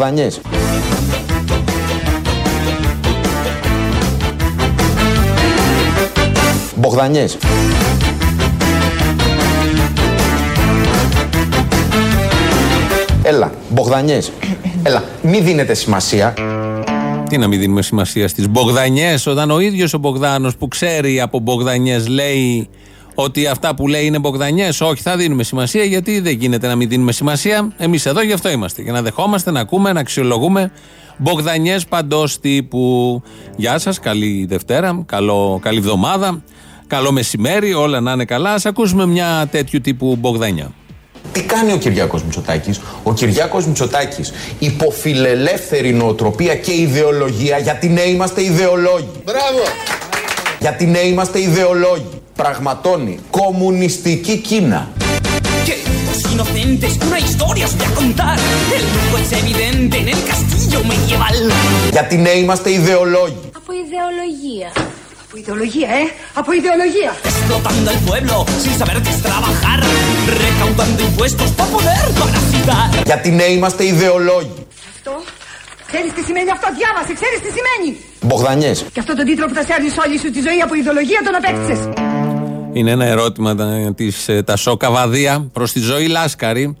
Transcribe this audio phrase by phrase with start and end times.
[0.00, 0.40] Μπογδανιές.
[6.76, 7.38] Μπογδανιές.
[13.22, 14.32] Έλα, Μπογδανιές.
[14.82, 16.34] Έλα, μη δίνετε σημασία.
[17.28, 21.38] Τι να μην δίνουμε σημασία στις Μπογδανιές, όταν ο ίδιος ο Μπογδάνος που ξέρει από
[21.38, 22.68] Μπογδανιές λέει
[23.14, 24.80] ότι αυτά που λέει είναι Μπογδανιές.
[24.80, 27.72] Όχι, θα δίνουμε σημασία γιατί δεν γίνεται να μην δίνουμε σημασία.
[27.76, 28.82] Εμείς εδώ γι' αυτό είμαστε.
[28.82, 30.72] Για να δεχόμαστε, να ακούμε, να αξιολογούμε
[31.16, 33.22] Μπογδανιές παντός τύπου.
[33.56, 36.42] Γεια σας, καλή Δευτέρα, καλό, καλή εβδομάδα,
[36.86, 38.50] καλό μεσημέρι, όλα να είναι καλά.
[38.50, 40.70] Α ακούσουμε μια τέτοιου τύπου Μπογδανιά.
[41.32, 48.42] Τι κάνει ο Κυριάκος Μητσοτάκης; Ο Κυριάκος Μητσοτάκης υποφιλελεύθερη νοοτροπία και ιδεολογία γιατί ναι είμαστε
[48.42, 49.10] ιδεολόγοι.
[49.24, 49.62] Μπράβο!
[50.60, 52.19] Γιατί ναι είμαστε ιδεολόγοι.
[52.42, 54.88] Πραγματώνει κομμουνιστική Κίνα.
[55.66, 55.76] Que
[56.08, 58.36] los inocentes una historia os voy a contar.
[58.76, 61.38] El lujo es evidente en el castillo medieval.
[61.90, 63.50] Γιατί ναι είμαστε ιδεολόγοι.
[63.56, 64.70] Από ιδεολογία.
[65.24, 66.02] Από ιδεολογία, ε!
[66.40, 67.10] Από ιδεολογία!
[67.30, 69.78] Explotando el pueblo sin saber qué es trabajar.
[70.44, 73.04] Recaudando impuestos para poder parasitar.
[73.04, 74.66] Γιατί ναι είμαστε ιδεολόγοι.
[74.94, 75.12] Αυτό;
[75.86, 77.90] Ξέρεις τι σημαίνει αυτό, διάβασε, ξέρεις τι σημαίνει!
[78.20, 78.84] Μπογδανιές.
[78.92, 82.09] Και αυτό τον τίτλο που θα σέρνεις όλη σου τη ζωή από ιδεολογία τον απέκτησες.
[82.72, 83.54] Είναι ένα ερώτημα
[83.94, 86.76] της Τασό Καβαδία προς τη Ζωή Λάσκαρη.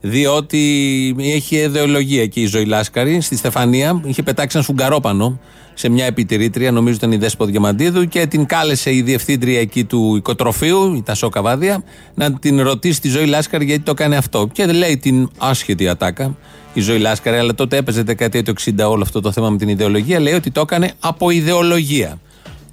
[0.00, 3.20] Διότι έχει ιδεολογία εκεί η Ζωή Λάσκαρη.
[3.20, 5.40] Στη Στεφανία είχε πετάξει ένα σουγκαρόπανο
[5.74, 10.16] σε μια επιτηρήτρια, νομίζω ήταν η Δέσπο Διαμαντίδου, και την κάλεσε η διευθύντρια εκεί του
[10.16, 11.82] οικοτροφείου, η Τασό Καβάδια,
[12.14, 14.48] να την ρωτήσει τη Ζωή Λάσκαρη γιατί το κάνει αυτό.
[14.52, 16.36] Και λέει την άσχετη ατάκα
[16.74, 19.68] η Ζωή Λάσκαρη, αλλά τότε έπαιζε δεκαετία του 60 όλο αυτό το θέμα με την
[19.68, 22.18] ιδεολογία, λέει ότι το έκανε από ιδεολογία.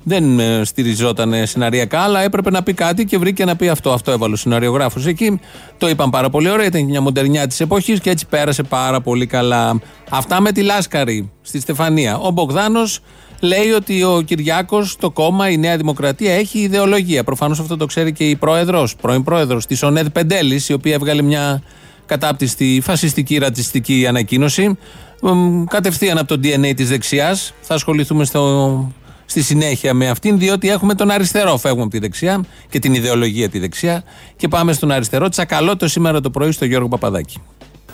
[0.10, 3.92] Δεν ε, στηριζόταν σεναριακά, αλλά έπρεπε να πει κάτι και βρήκε να πει αυτό.
[3.92, 5.40] Αυτό έβαλε ο σεναριογράφος εκεί.
[5.78, 6.66] Το είπαν πάρα πολύ ωραία.
[6.66, 9.80] Ήταν μια μοντερνιά της εποχής και έτσι πέρασε πάρα πολύ καλά.
[10.10, 12.18] Αυτά με τη Λάσκαρη στη Στεφανία.
[12.18, 13.00] Ο Μπογδάνος
[13.40, 17.24] λέει ότι ο Κυριάκος, το κόμμα, η Νέα Δημοκρατία έχει ιδεολογία.
[17.24, 21.22] Προφανώς αυτό το ξέρει και η πρόεδρος, πρώην πρόεδρος της ΟΝΕΔ Πεντέλης, η οποία έβγαλε
[21.22, 21.62] μια
[22.06, 24.78] κατάπτυστη φασιστική ρατσιστική ανακοίνωση.
[25.22, 27.54] Μ, Κατευθείαν από το DNA της δεξιάς.
[27.62, 28.92] Θα ασχοληθούμε στο,
[29.30, 31.58] στη συνέχεια με αυτήν, διότι έχουμε τον αριστερό.
[31.58, 34.04] Φεύγουμε από τη δεξιά και την ιδεολογία της δεξιάς
[34.36, 35.30] και πάμε στον αριστερό.
[35.30, 37.38] Τσακαλώτο σήμερα το πρωί στο Γιώργο Παπαδάκη.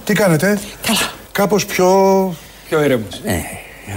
[0.04, 1.00] Τι κάνετε; Καλά.
[1.32, 1.88] Κάπως πιο...
[2.70, 3.22] Πιο ήρεμος.
[3.24, 3.34] Ε,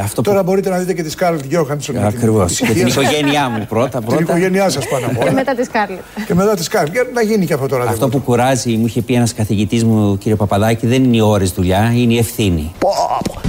[0.03, 1.95] αυτό Τώρα μπορείτε να δείτε και τη Σκάρλετ Γιόχανσον.
[1.95, 2.57] με την Ακριβώς.
[2.57, 3.03] Και την ευτυχία σας.
[3.03, 3.99] οικογένειά μου πρώτα.
[3.99, 4.23] Την πρώτα.
[4.23, 5.33] οικογένειά σας πάνω απ' όλα.
[5.33, 5.99] Μετά τη Σκάρλετ.
[6.27, 6.93] και μετά τη Σκάρλετ.
[6.93, 7.85] Για να γίνει και αυτό τώρα.
[7.91, 11.51] Αυτό που κουράζει, μου είχε πει ένας καθηγητής μου, κύριε Παπαδάκη, δεν είναι οι ώρες
[11.51, 12.73] δουλειάς, είναι η ευθύνη.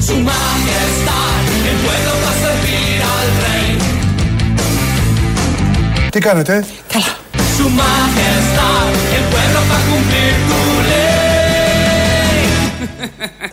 [0.08, 1.44] Su majestad,
[6.12, 7.06] Τι κάνετε; Καλά.
[7.58, 10.60] Su majestad, el pueblo va a cumplir tu
[10.90, 11.10] ley.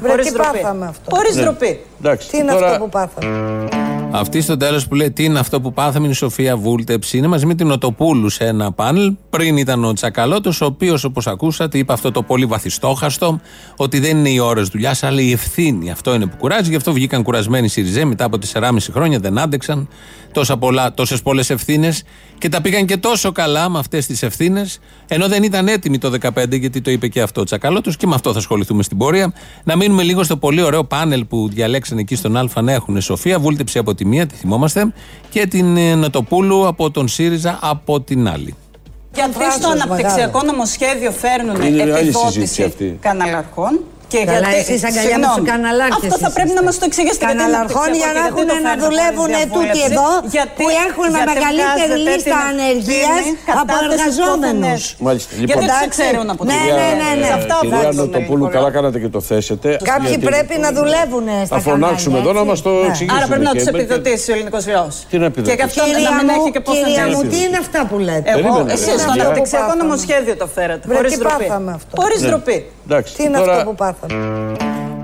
[0.00, 1.16] Βρε, τι πάθαμε αυτό.
[1.16, 1.80] Χωρίς ντροπή.
[2.30, 3.68] Τι είναι αυτό που πάθαμε;
[4.10, 7.16] Αυτή στο τέλος που λέει τι είναι αυτό που πάθαμε είναι η Σοφία Βούλτεψη.
[7.16, 9.12] Είναι μαζί με την Οτοπούλου σε ένα πάνελ.
[9.30, 13.40] Πριν ήταν ο Τσακαλώτος, ο οποίος όπως ακούσατε είπε αυτό το πολύ βαθιστόχαστο,
[13.76, 15.90] ότι δεν είναι οι ώρες δουλειάς, αλλά η ευθύνη.
[15.90, 16.70] Αυτό είναι που κουράζει.
[16.70, 19.88] Γι' αυτό βγήκαν κουρασμένοι οι Σιριζέ μετά από 4,5 χρόνια, δεν άντεξαν
[20.94, 22.02] τόσες πολλές ευθύνες
[22.38, 26.10] και τα πήγαν και τόσο καλά με αυτές τις ευθύνες, ενώ δεν ήταν έτοιμοι το
[26.10, 29.32] 2015, γιατί το είπε και αυτό ο Τσακαλώτος και με αυτό θα ασχοληθούμε στην πορεία.
[29.64, 33.38] Να μείνουμε λίγο στο πολύ ωραίο πάνελ που διαλέξαν εκεί στον Α να έχουν Σοφία
[33.38, 34.92] Βούλτεψη από τη μία, τη θυμόμαστε,
[35.30, 38.54] και την ε, Νοτοπούλου από τον ΣΥΡΙΖΑ από την άλλη.
[39.14, 42.98] Γιατί στο Φράσος αναπτυξιακό νομοσχέδιο φέρνουν Είναι άλλη συζήτηση επιδότηση αυτή.
[43.00, 43.80] καναλαρχών.
[44.12, 46.60] Και Καλά, γιατί, εσείς αγκαλιά με συγγνώμη, τους καναλάρχες Αυτό θα πρέπει είσαστε.
[46.60, 47.24] να μας το εξηγήσετε.
[47.24, 49.66] γιατί είναι Καναλαρχών για να αναπτυξιακό έχουν και γιατί να το φέρνουν δουλεύουν χωρίς τούτοι
[49.66, 49.90] διαβούλευση.
[49.90, 54.82] εδώ Γιατί- που έχουν γιατί μεγαλύτερη βγάζετε λίστα την ανεργίας ευθύνη από κατάθεσης εργαζόμενους.
[54.96, 55.04] προφανές.
[55.06, 55.30] Μάλιστα.
[55.40, 57.28] Γιατί Λοιπόν, δεν ξέρουν από Ναι, τη ναι, ναι, ναι.
[57.30, 59.68] Σε αυτά Κυρία βάζουν Νοτοπούλου, οι καλά κάνατε και το θέσετε.
[59.92, 62.86] Κάποιοι γιατί πρέπει να δουλεύουν στα Θα φωνάξουμε εδώ να μας το Ναι.
[62.90, 63.16] εξηγήσουν.
[63.18, 64.94] Άρα πρέπει να και του με- επιδοτήσει ο ελληνικός λαός.
[65.10, 65.50] Τι να επιδοτήσει.
[65.56, 67.32] Και γι' αυτό να Κυρία μην έχει μου, και πώς κυρία να μου, γίνει.
[67.32, 69.02] τι είναι αυτά που λέτε; Εγώ, Περίμενε, εσεί περίμενε.
[69.02, 69.82] στο Κυρία- αναπτυξιακό Πάθαμε.
[69.82, 70.84] νομοσχέδιο το φέρατε.
[70.88, 71.44] Βρε, Χωρίς τι ντροπή.
[71.46, 71.92] πάθαμε αυτό.
[72.02, 72.58] Χωρίς ντροπή.
[72.88, 73.94] Εντάξει, Τι είναι τώρα- αυτό που πάθαμε;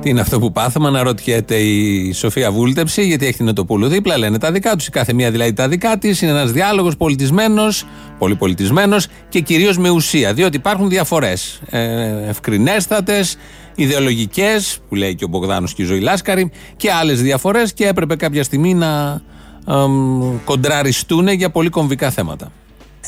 [0.00, 4.38] Τι είναι αυτό που πάθαμε, αναρωτιέται η Σοφία Βούλτεψη, γιατί έχει την Νοτοπούλου δίπλα, λένε
[4.38, 6.22] τα δικά τους, η κάθε μία δηλαδή τα δικά της.
[6.22, 7.84] Είναι ένας διάλογος πολιτισμένος,
[8.18, 10.34] πολυπολιτισμένος και κυρίως με ουσία.
[10.34, 11.60] Διότι υπάρχουν διαφορές.
[11.70, 13.36] Ε, Ευκρινέστατες,
[13.74, 18.16] ιδεολογικές, που λέει και ο Μπογδάνος και η Ζωή Λάσκαρη, και άλλες διαφορές και έπρεπε
[18.16, 19.20] κάποια στιγμή να
[19.68, 22.52] εμ, κοντραριστούν για πολύ κομβικά θέματα.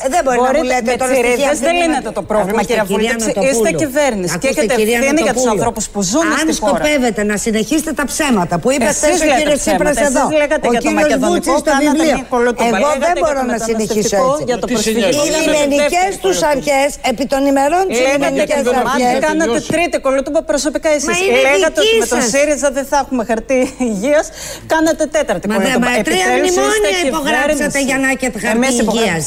[0.02, 2.61] Ε, δεν μπορεί να μου λέτε με τώρα τσιρίδες στοιχεία δεν είναι- λύνεται το πρόβλημα,
[2.61, 3.26] Ακούστε, κυρία κυρία Βούλτεψη.
[3.26, 3.52] Νοτοπούλου.
[3.55, 5.52] Είστε κυβέρνηση και Ακούστε, έχετε κυρία ευθύνη για τους Νοτοπούλου.
[5.56, 6.70] ανθρώπους που ζουν Αν στη χώρα.
[6.70, 9.85] σκοπεύετε να συνεχίσετε τα ψέματα που είπε Εσείς χθε ο λέτε κύριο ψέματα.
[9.85, 12.14] Τσίπρας Εσείς εδώ, λέγατε ο για το κύριος μακεδονικό, Βούτσης στο κάνατε βιβλίο.
[12.19, 12.67] μια κολοτούμπα.
[12.69, 14.44] Εγώ Λέγατε δεν για μπορώ το να συνεχίσω μεταναστευτικό, έτσι.
[14.50, 15.11] για το Τις προσφυγικό.
[15.12, 18.73] συνέβη; Οι Λέγατε λιμενικέ δεύτερη τους αρχές, επί των ημερών τη Λέγατε λιμενικέ για το
[18.87, 19.23] μάτι, αρχές.
[19.26, 19.73] κάνατε τελειώσει.
[19.75, 21.08] τρίτη κολοτούμπα προσωπικά εσείς.
[21.11, 22.31] Μα είναι Λέγατε δική ότι με τον σας.
[22.32, 23.58] ΣΥΡΙΖΑ δεν θα έχουμε χαρτί
[23.91, 24.26] υγείας.
[24.73, 25.87] Κάνατε τέταρτη Μα, δε- κολοτούμπα.
[25.87, 27.82] μα τρία Επιτέλους είστε μνημόνια υπογράψατε κυβέρνηση.
[27.91, 29.26] για να έχετε χαρτί Εμείς υπογρα- υγείας.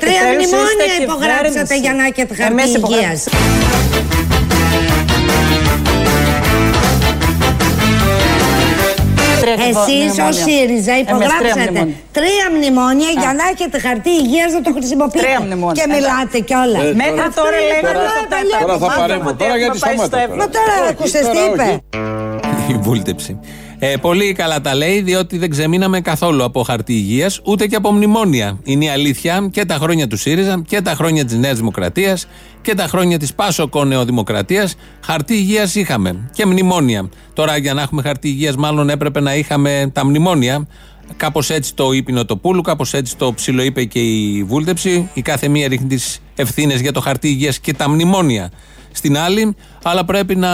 [0.00, 1.78] Τρία Επιτέλους είστε μνημόνια υπογράψατε κυβέρνηση.
[1.80, 3.24] για να έχετε χαρτί Εμείς υπογρα- υγείας.
[9.42, 10.28] Τρία Εσείς μνημόνια.
[10.28, 11.94] ως ΣΥΡΙΖΑ Εμείς τρία υπογράψατε μνημόνια.
[12.18, 15.24] τρία μνημόνια για να έχετε χαρτί υγείας να το χρησιμοποιείτε.
[15.26, 15.76] Τρία μνημόνια.
[15.78, 16.82] Και μιλάτε κιόλας.
[16.90, 18.56] Ε, Μέχρι Αυτό τώρα είναι λέγατε παλιά, το παλιά.
[18.58, 18.64] τέταρτο.
[18.66, 19.28] Τώρα θα Μάθαμε παρέμβω.
[19.32, 20.40] ότι Τώρα έχουμε γιατί πάει σταμάτα στο τώρα.
[20.40, 21.66] Μα τώρα Όχι, άκουσες τι τώρα είπε.
[22.56, 22.70] όχι.
[22.72, 23.32] Η βούλτεψη.
[23.84, 27.92] Ε, πολύ καλά τα λέει, διότι δεν ξεμείναμε καθόλου από χαρτί υγείας ούτε και από
[27.92, 28.58] μνημόνια.
[28.62, 32.26] Είναι η αλήθεια και τα χρόνια του ΣΥΡΙΖΑ και τα χρόνια της Νέας Δημοκρατίας
[32.60, 34.74] και τα χρόνια της Πάσοκο Νεοδημοκρατίας.
[35.04, 37.08] Χαρτί υγείας είχαμε και μνημόνια.
[37.32, 40.66] Τώρα, για να έχουμε χαρτί υγείας, μάλλον έπρεπε να είχαμε τα μνημόνια.
[41.16, 45.08] Κάπως έτσι το είπε η Νοτοπούλου, κάπως έτσι το ψιλοείπε και η βούλτεψη.
[45.14, 48.50] Η κάθε μία ρίχνει τις ευθύνες για το χαρτί υγείας και τα μνημόνια
[48.92, 50.48] στην άλλη, αλλά πρέπει να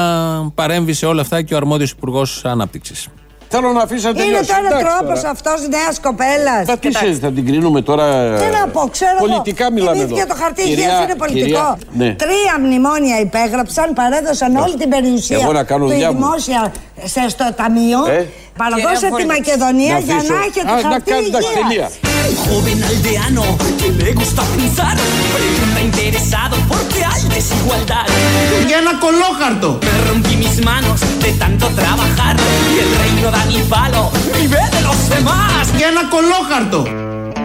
[0.55, 3.07] παρέμβει σε όλα αυτά και ο αρμόδιος Υπουργός Ανάπτυξης.
[3.51, 4.47] Θέλω να αφήσω να Είναι τελειώσει.
[4.49, 5.31] τώρα Εντάξει τρόπος τώρα.
[5.31, 6.65] αυτός νέας κοπέλας.
[6.67, 8.05] Θα τι ξέρεις, θα την κρίνουμε τώρα.
[8.37, 9.27] Τι να πω, ξέρω εγώ.
[9.27, 10.35] Πολιτικά μιλάμε Θυμήθηκε εδώ.
[10.35, 11.45] το χαρτί Κυρία- υγεία είναι πολιτικό.
[11.45, 12.15] κυρία- ναι.
[12.15, 16.19] Τρία μνημόνια υπέγραψαν, παρέδωσαν όλη την περιουσία Εγώ να κάνω του δουλειά μου.
[16.19, 16.73] δημόσια
[17.05, 18.01] σε, στο ταμείο.
[18.19, 18.27] Ε.
[18.63, 20.35] Παραδώσε Κυρία τη Βούλη, Μακεδονία Να για αφήσω.
[20.35, 21.69] να έχετε Α, να χαρτί κάνω- εντάξει, τελεία.
[21.71, 21.89] υγεία.
[22.29, 23.45] El joven aldeano
[23.81, 24.95] que le gusta pensar
[25.37, 28.07] pregunta interesado por qué hay desigualdad.
[28.69, 29.69] Για ένα κολόχαρτο.
[29.89, 32.35] Me rompí mis manos de tanto trabajar
[32.73, 34.03] y el reino da mi palo,
[34.37, 35.65] ni ve de los demás.
[35.79, 36.81] Για ένα κολόχαρτο.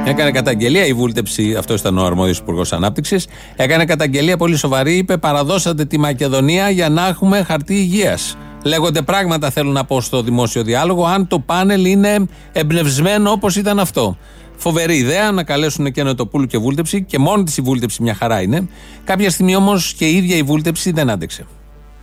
[0.05, 3.27] Έκανε καταγγελία η βούλτεψη, αυτός ήταν ο αρμόδιος Υπουργός Ανάπτυξης.
[3.55, 4.93] Έκανε καταγγελία πολύ σοβαρή.
[4.97, 8.35] Είπε: Παραδώσατε τη Μακεδονία για να έχουμε χαρτί υγείας.
[8.63, 13.79] Λέγονται πράγματα, θέλω να πω, στο δημόσιο διάλογο, αν το πάνελ είναι εμπνευσμένο όπως ήταν
[13.79, 14.17] αυτό.
[14.57, 18.41] Φοβερή ιδέα να καλέσουν και Νοτοπούλου και Βούλτεψη και μόνη της η Βούλτεψη μια χαρά
[18.41, 18.67] είναι.
[19.03, 21.45] Κάποια στιγμή όμως και η ίδια η Βούλτεψη δεν άντεξε.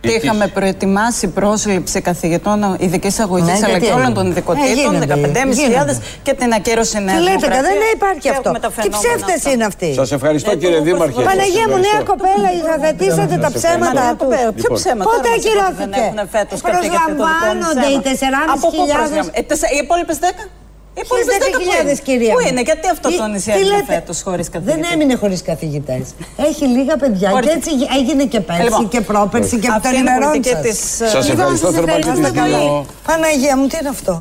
[0.01, 4.13] Είχαμε προετοιμάσει πρόσληψη καθηγητών ειδική αγωγή Ναι, αλλά γιατί και όλων έγινε.
[4.19, 5.93] των Ε, ειδικοτήτων, γίνεται, 15.500 γίνεται.
[6.25, 7.61] και την ακύρωση νέα Τι λέτε, Δημοκρατία.
[7.61, 8.41] δεν υπάρχει Και αυτό.
[8.45, 9.49] έχουμε τα Τι φαινόμενα ψεύτες αυτά.
[9.53, 9.89] είναι αυτοί.
[10.01, 11.13] Σας ευχαριστώ Ε, κύριε όπως Δήμαρχε.
[11.21, 12.11] το- Παναγία μου, Σας νέα ευχαριστώ.
[12.11, 14.25] κοπέλα, υιοθετήσατε τα ψέματα Μα, του.
[14.59, 14.77] Ποιο Λοιπόν.
[14.79, 15.03] ψέμα.
[15.07, 18.05] Πότε τώρα μας είπατε ακυρώθηκε; Δεν έχουν φέτος καθηγητή των δικών Προσλαμβάνονται οι ψέμα.
[18.07, 19.39] 4.500 Από πού προσλαμβάνονται.
[19.39, 20.43] Ε, τεσσα- Οι υπόλοιπες 10.
[20.93, 21.95] Οι υπόλοιπε 10 που 10.000 είναι.
[22.03, 22.33] κυρία.
[22.33, 22.47] Πού μου.
[22.49, 25.41] είναι, γιατί αυτό Τι- το τι νησί έμεινε λέτε; φέτος χωρίς καθηγητή; Δεν έμεινε χωρίς
[25.41, 26.05] καθηγητές.
[26.49, 27.53] Έχει λίγα παιδιά και Ορίστε.
[27.57, 30.55] έτσι έγινε και πέρσι Λοιπόν, και πρόπερσι και από Αυτή τον είναι η ημερών πολιτική
[30.55, 30.61] σας.
[30.67, 32.55] της, ε, Σας Λοιπόν, ευχαριστώ σας θερμά ευχαριστώ κύριε πολύ.
[32.63, 32.85] Δήμο.
[33.07, 34.13] Παναγία μου, τι είναι αυτό;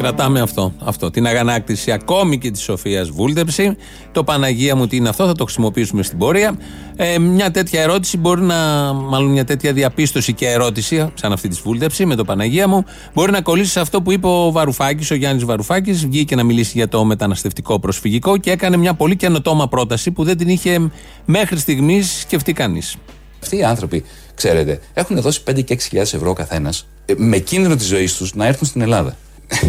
[0.00, 1.10] Κρατάμε αυτό, αυτό.
[1.10, 3.76] Την αγανάκτηση ακόμη και της Σοφίας Βούλτεψη.
[4.12, 6.58] Το Παναγία μου τι είναι αυτό, θα το χρησιμοποιήσουμε στην πορεία.
[6.96, 8.56] Ε, μια τέτοια ερώτηση μπορεί να.
[8.92, 13.32] Μάλλον μια τέτοια διαπίστωση και ερώτηση, σαν αυτή της Βούλτεψη με το Παναγία μου, μπορεί
[13.32, 16.06] να κολλήσει σε αυτό που είπε ο Βαρουφάκης, ο Γιάννης Βαρουφάκης.
[16.06, 20.36] Βγήκε να μιλήσει για το μεταναστευτικό προσφυγικό και έκανε μια πολύ καινοτόμα πρόταση που δεν
[20.36, 20.90] την είχε
[21.24, 22.96] μέχρι στιγμής σκεφτεί κανείς.
[23.42, 24.04] Αυτοί οι άνθρωποι,
[24.34, 26.86] ξέρετε, έχουν δώσει 5 και 6 ευρώ ο καθένας
[27.16, 29.16] με κίνδυνο της ζωής τους να έρθουν στην Ελλάδα.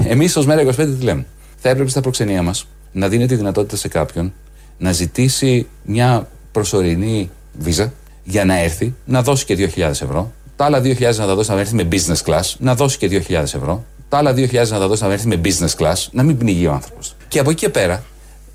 [0.07, 1.25] Εμείς ως Μέρα 25 τι λέμε;
[1.57, 4.33] Θα έπρεπε στα προξενία μας να δίνει τη δυνατότητα σε κάποιον
[4.77, 7.29] να ζητήσει μια προσωρινή
[7.59, 7.93] βίζα
[8.23, 10.31] για να έρθει, να δώσει και 2.000 ευρώ.
[10.55, 13.33] Τα άλλα 2.000 να τα δώσει να έρθει με business class, να δώσει και 2.000
[13.33, 13.85] ευρώ.
[14.09, 16.71] Τα άλλα 2.000 να τα δώσει να έρθει με business class, να μην πνιγεί ο
[16.71, 17.15] άνθρωπος.
[17.27, 18.03] Και από εκεί και πέρα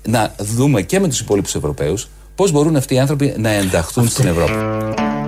[0.05, 4.27] να δούμε και με τους υπόλοιπους Ευρωπαίους πώς μπορούν αυτοί οι άνθρωποι να ενταχθούν στην
[4.27, 4.53] Ευρώπη.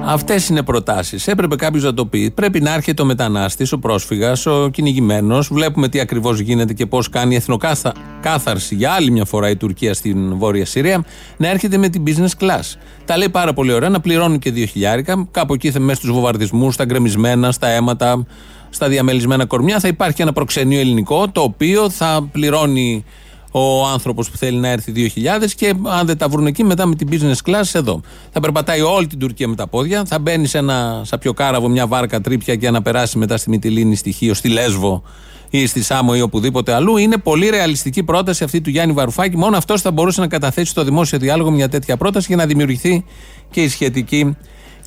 [0.05, 1.27] Αυτές είναι προτάσεις.
[1.27, 2.31] Έπρεπε κάποιος να το πει.
[2.31, 5.47] Πρέπει να έρχεται ο μετανάστης, ο πρόσφυγας, ο κυνηγημένος.
[5.51, 10.37] Βλέπουμε τι ακριβώς γίνεται και πώς κάνει εθνοκάθαρση για άλλη μια φορά η Τουρκία στην
[10.37, 11.05] Βόρεια Συρία.
[11.37, 12.77] Να έρχεται με την business class.
[13.05, 15.27] Τα λέει πάρα πολύ ωραία, να πληρώνει και 2 χιλιάρικα.
[15.31, 18.25] Κάπου εκεί θα μέσα στους βομβαρδισμούς, στα γκρεμισμένα, στα αίματα,
[18.69, 19.79] στα διαμελισμένα κορμιά.
[19.79, 23.05] Θα υπάρχει ένα προξενείο ελληνικό το οποίο θα πληρώνει
[23.51, 26.95] ο άνθρωπος που θέλει να έρθει 2.000 και αν δεν τα βρουν εκεί, μετά με
[26.95, 28.01] την business class εδώ.
[28.31, 32.21] Θα περπατάει όλη την Τουρκία με τα πόδια, θα μπαίνει σε ένα σαπιοκάραβο, μια βάρκα
[32.21, 35.03] τρίπια και να περάσει μετά στη Μυτιλίνη, στη Χίο, στη Λέσβο
[35.49, 36.97] ή στη Σάμο ή οπουδήποτε αλλού.
[36.97, 39.37] Είναι πολύ ρεαλιστική πρόταση αυτή του Γιάννη Βαρουφάκη.
[39.37, 43.05] Μόνο αυτός θα μπορούσε να καταθέσει στο δημόσιο διάλογο μια τέτοια πρόταση για να δημιουργηθεί
[43.51, 44.37] και η σχετική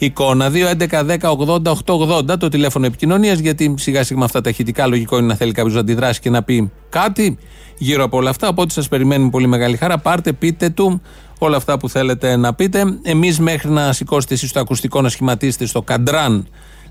[0.04, 0.50] εικόνα.
[0.52, 5.52] 2.11.10.80.880 το τηλέφωνο επικοινωνίας, γιατί σιγά σιγά με αυτά τα ηχητικά λογικό είναι να θέλει
[5.52, 7.38] κάποιος να αντιδράσει και να πει κάτι
[7.78, 8.48] γύρω από όλα αυτά.
[8.48, 9.98] Οπότε σας περιμένουμε πολύ μεγάλη χαρά.
[9.98, 11.02] Πάρτε, πείτε του
[11.38, 12.84] όλα αυτά που θέλετε να πείτε.
[13.02, 16.46] Εμείς μέχρι να σηκώσετε εσείς το ακουστικό να σχηματίσετε στο καντράν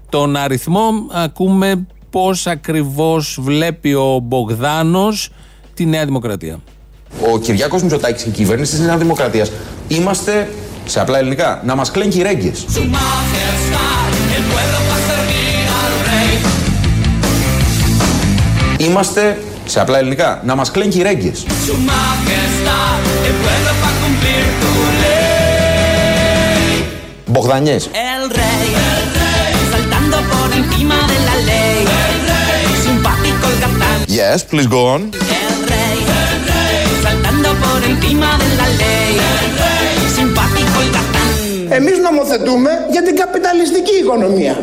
[0.09, 5.29] τον αριθμό, ακούμε πώς ακριβώς βλέπει ο Μπογδάνος
[5.73, 6.59] τη Νέα Δημοκρατία.
[7.33, 9.51] Ο Κυριάκος Μητσοτάκης και η κυβέρνηση της Νέας Δημοκρατίας
[9.87, 10.49] είμαστε,
[10.85, 12.51] σε απλά ελληνικά, να μα κλαίνουν οι ρέγγε.
[12.75, 16.31] Su majestad, el pueblo va a servir al rey.
[18.77, 21.31] Είμαστε, σε απλά ελληνικά, να μα κλαίνουν οι ρέγγε.
[21.35, 24.71] Su majestad, el pueblo va a cumplir tu
[25.01, 26.83] ley.
[27.25, 27.75] Μπογδανιέ.
[27.75, 31.79] El rey, el rey, saltando por encima de la ley.
[32.05, 33.97] El rey, simpático el capitán.
[34.19, 35.01] Yes, please go on.
[35.45, 39.00] El rey, el rey, saltando por encima de la ley.
[41.73, 44.57] Εμείς νομοθετούμε για την καπιταλιστική οικονομία.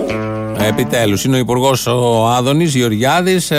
[0.68, 3.52] Επιτέλους, είναι ο Υπουργός ο Άδωνης Γεωργιάδης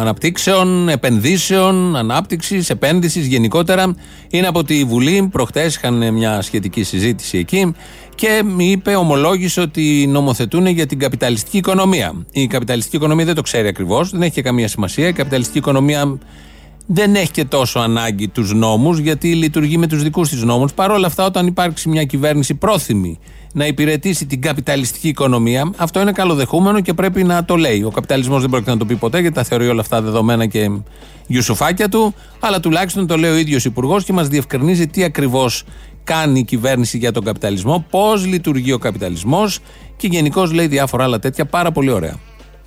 [0.00, 3.94] Αναπτύξεων, Επενδύσεων, Ανάπτυξης, Επένδυσης γενικότερα.
[4.30, 5.28] Είναι από τη Βουλή.
[5.32, 7.74] Προχτές είχαν μια σχετική συζήτηση εκεί
[8.14, 12.12] και είπε, ομολόγησε ότι νομοθετούν για την καπιταλιστική οικονομία.
[12.30, 15.08] Η καπιταλιστική οικονομία δεν το ξέρει ακριβώς, δεν έχει και καμία σημασία.
[15.08, 16.18] Η καπιταλιστική οικονομία
[16.90, 20.72] δεν έχει και τόσο ανάγκη τους νόμους, γιατί λειτουργεί με τους δικούς της νόμους.
[20.72, 23.18] Παρ' όλα αυτά, όταν υπάρξει μια κυβέρνηση πρόθυμη
[23.52, 27.82] να υπηρετήσει την καπιταλιστική οικονομία, αυτό είναι καλοδεχούμενο και πρέπει να το λέει.
[27.82, 30.70] Ο καπιταλισμός δεν πρόκειται να το πει ποτέ, γιατί τα θεωρεί όλα αυτά δεδομένα και
[31.26, 35.64] γιουσουφάκια του, αλλά τουλάχιστον το λέει ο ίδιος Υπουργός και μας διευκρινίζει τι ακριβώς
[36.04, 39.58] κάνει η κυβέρνηση για τον καπιταλισμό, πώς λειτουργεί ο καπιταλισμός
[39.96, 42.14] και γενικώ λέει διάφορα άλλα τέτοια πάρα πολύ ωραία.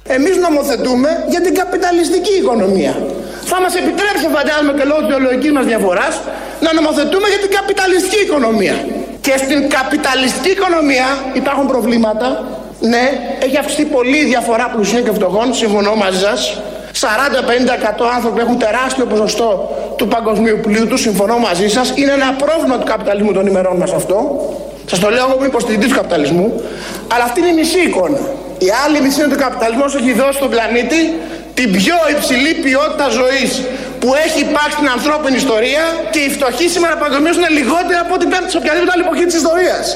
[0.03, 2.95] Εμείς νομοθετούμε για την καπιταλιστική οικονομία.
[3.51, 6.13] Θα μας επιτρέψει, φαντάζομαι και λόγω της ιδεολογικής μας διαφοράς,
[6.65, 8.75] να νομοθετούμε για την καπιταλιστική οικονομία.
[9.25, 11.07] Και στην καπιταλιστική οικονομία
[11.41, 12.27] υπάρχουν προβλήματα.
[12.91, 13.05] Ναι,
[13.45, 16.39] έχει αυξηθεί πολύ η διαφορά πλουσίων και φτωχών, συμφωνώ μαζί σας.
[17.01, 19.49] 40-50% άνθρωποι έχουν τεράστιο ποσοστό
[19.97, 21.93] του παγκοσμίου πλούτου, συμφωνώ μαζί σας.
[21.95, 24.17] Είναι ένα πρόβλημα του καπιταλισμού των ημερών μας αυτό.
[24.85, 26.61] Σας το λέω εγώ που είμαι υποστηρικτής του καπιταλισμού.
[27.13, 28.19] Αλλά αυτή είναι η μισή εικόνα.
[28.67, 31.01] Η άλλη μισή είναι ότι ο καπιταλισμός έχει δώσει στον πλανήτη
[31.53, 33.51] την πιο υψηλή ποιότητα ζωής
[33.99, 38.25] που έχει υπάρξει στην ανθρώπινη ιστορία και οι φτωχοί σήμερα παγκοσμίως είναι λιγότεροι από ό,τι
[38.25, 39.95] πέμπτη σε οποιαδήποτε άλλη εποχή της ιστορίας.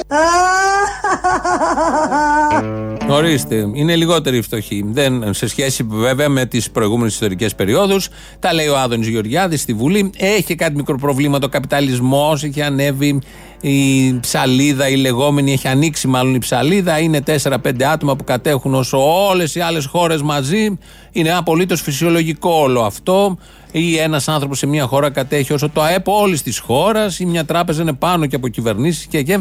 [3.08, 4.84] Ορίστε, είναι λιγότεροι οι φτωχοί.
[4.86, 8.08] Δεν, σε σχέση βέβαια με τις προηγούμενες ιστορικές περιόδους.
[8.38, 10.10] Τα λέει ο Άδωνης Γεωργιάδης στη Βουλή.
[10.16, 12.44] Έχει κάτι μικρό πρόβλημα το καπιταλισμός.
[12.44, 13.20] Έχει ανέβει
[13.60, 15.52] η ψαλίδα, η λεγόμενη.
[15.52, 16.98] Έχει ανοίξει μάλλον η ψαλίδα.
[16.98, 20.78] Είναι 4-5 άτομα που κατέχουν όσο όλες οι άλλες χώρες μαζί.
[21.12, 23.38] Είναι απολύτως φυσιολογικό όλο αυτό.
[23.72, 27.18] Ή ένας άνθρωπος σε μια χώρα κατέχει όσο το ΑΕΠ όλης της χώρας.
[27.18, 29.38] Ή μια τράπεζα είναι πάνω και από κυβερνήσεις και, και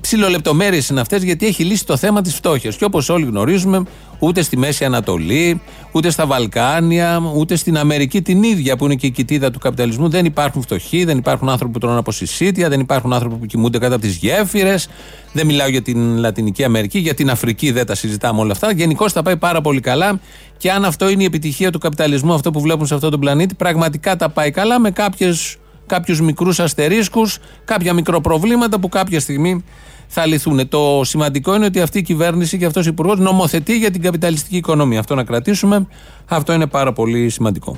[0.00, 2.76] ψιλολεπτομέρειες είναι αυτές γιατί έχει λύσει το θέμα της φτώχειας.
[2.76, 3.82] Και όπως όλοι γνωρίζουμε,
[4.18, 5.60] ούτε στη Μέση Ανατολή,
[5.92, 10.08] ούτε στα Βαλκάνια, ούτε στην Αμερική την ίδια που είναι και η κοιτίδα του καπιταλισμού
[10.08, 13.78] δεν υπάρχουν φτωχοί, δεν υπάρχουν άνθρωποι που τρώνε από συσίτια, δεν υπάρχουν άνθρωποι που κοιμούνται
[13.78, 14.88] κάτω από τις γέφυρες.
[15.32, 18.72] Δεν μιλάω για την Λατινική Αμερική, για την Αφρική δεν τα συζητάμε όλα αυτά.
[18.72, 20.20] Γενικώ θα πάει πάρα πολύ καλά
[20.56, 23.54] και αν αυτό είναι η επιτυχία του καπιταλισμού, αυτό που βλέπουν σε αυτόν τον πλανήτη,
[23.54, 25.56] πραγματικά τα πάει καλά με κάποιες,
[25.86, 29.64] κάποιους μικρούς αστερίσκους, κάποια μικροπροβλήματα που κάποια στιγμή
[30.08, 30.68] θα λυθούν.
[30.68, 34.56] Το σημαντικό είναι ότι αυτή η κυβέρνηση και αυτός ο υπουργός νομοθετεί για την καπιταλιστική
[34.56, 34.98] οικονομία.
[34.98, 35.86] Αυτό να κρατήσουμε,
[36.26, 37.76] αυτό είναι πάρα πολύ σημαντικό.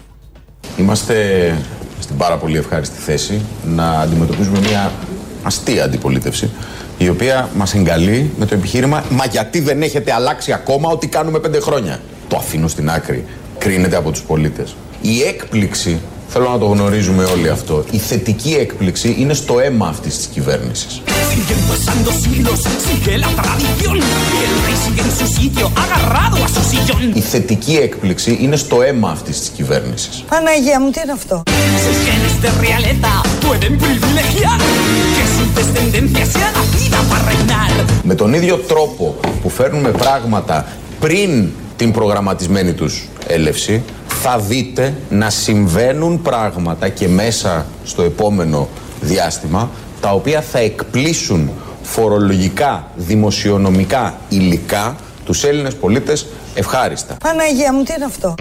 [0.77, 1.15] Είμαστε
[2.01, 4.93] στην πάρα πολύ ευχάριστη θέση να αντιμετωπίζουμε μια
[5.43, 6.51] αστεία αντιπολίτευση
[6.99, 11.39] η οποία μας εγκαλεί με το επιχείρημα «Μα γιατί δεν έχετε αλλάξει ακόμα ό,τι κάνουμε
[11.39, 12.01] πέντε χρόνια».
[12.29, 13.25] Το αφήνω στην άκρη.
[13.59, 14.75] Κρίνεται από τους πολίτες.
[15.03, 16.01] Η έκπληξη,
[16.33, 21.03] θέλω να το γνωρίζουμε όλοι αυτό, η θετική έκπληξη είναι στο αίμα αυτής της κυβέρνησης.
[21.31, 23.97] Siguen pasando siglos, sigue la tradición.
[24.37, 27.17] Y el rey sigue en su sitio, agarrado a su sillón.
[27.17, 30.25] Η θετική έκπληξη είναι στο αίμα αυτής της κυβέρνησης.
[30.29, 31.43] Παναγία μου, τι είναι αυτό;
[31.85, 33.13] Sus genes de realeza
[33.45, 34.59] pueden privilegiar
[35.17, 37.85] que su descendencia sea nacida para reinar.
[38.03, 40.67] Με τον ίδιο τρόπο που φέρνουμε πράγματα
[41.01, 41.49] πριν
[41.81, 48.69] την προγραμματισμένη τους έλευση, θα δείτε να συμβαίνουν πράγματα και μέσα στο επόμενο
[49.01, 49.71] διάστημα,
[50.01, 51.51] τα οποία θα εκπλήσουν
[51.83, 57.17] φορολογικά, δημοσιονομικά, υλικά τους Έλληνες πολίτες ευχάριστα.
[57.23, 58.35] Παναγία μου, τι είναι αυτό;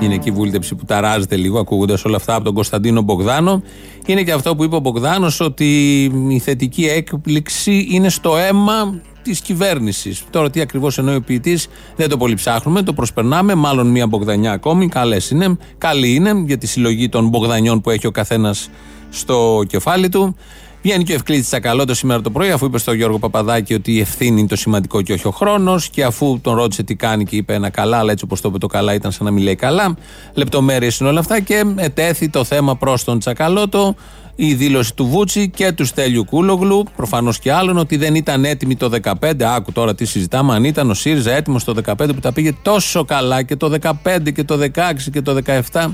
[0.00, 3.62] Είναι και η βούλτεψη που ταράζεται λίγο ακούγοντας όλα αυτά από τον Κωνσταντίνο Μπογδάνο.
[4.06, 9.40] Είναι και αυτό που είπε ο Μπογδάνος ότι η θετική έκπληξη είναι στο αίμα της
[9.40, 10.22] κυβέρνησης.
[10.30, 13.54] Τώρα τι ακριβώς εννοεί ο ποιητής δεν το πολύ ψάχνουμε, το προσπερνάμε.
[13.54, 14.88] Μάλλον μία Μπογδανιά ακόμη.
[14.88, 18.70] Καλέ είναι, καλή είναι για τη συλλογή των Μπογδανιών που έχει ο καθένας
[19.10, 20.36] στο κεφάλι του.
[20.82, 24.00] Βγαίνει και ο Ευκλήτη Τσακαλώτος σήμερα το πρωί, αφού είπε στον Γιώργο Παπαδάκη ότι η
[24.00, 25.88] ευθύνη είναι το σημαντικό και όχι ο χρόνος.
[25.88, 28.58] Και αφού τον ρώτησε τι κάνει και είπε ένα καλά, αλλά έτσι όπως το είπε
[28.58, 29.96] το καλά ήταν σαν να μην λέει καλά.
[30.34, 33.94] Λεπτομέρειες είναι όλα αυτά και ετέθη το θέμα προς τον Τσακαλώτο.
[34.42, 38.76] Η δήλωση του Βούτσι και του Στέλιου Κούλογλου, προφανώς και άλλων, ότι δεν ήταν έτοιμοι
[38.76, 39.42] το 15.
[39.42, 40.54] Άκου τώρα τι συζητάμε.
[40.54, 44.32] Αν ήταν ο ΣΥΡΙΖΑ έτοιμος το 15 που τα πήγε τόσο καλά και το 15
[44.32, 44.68] και το 16
[45.12, 45.38] και το
[45.72, 45.86] 17.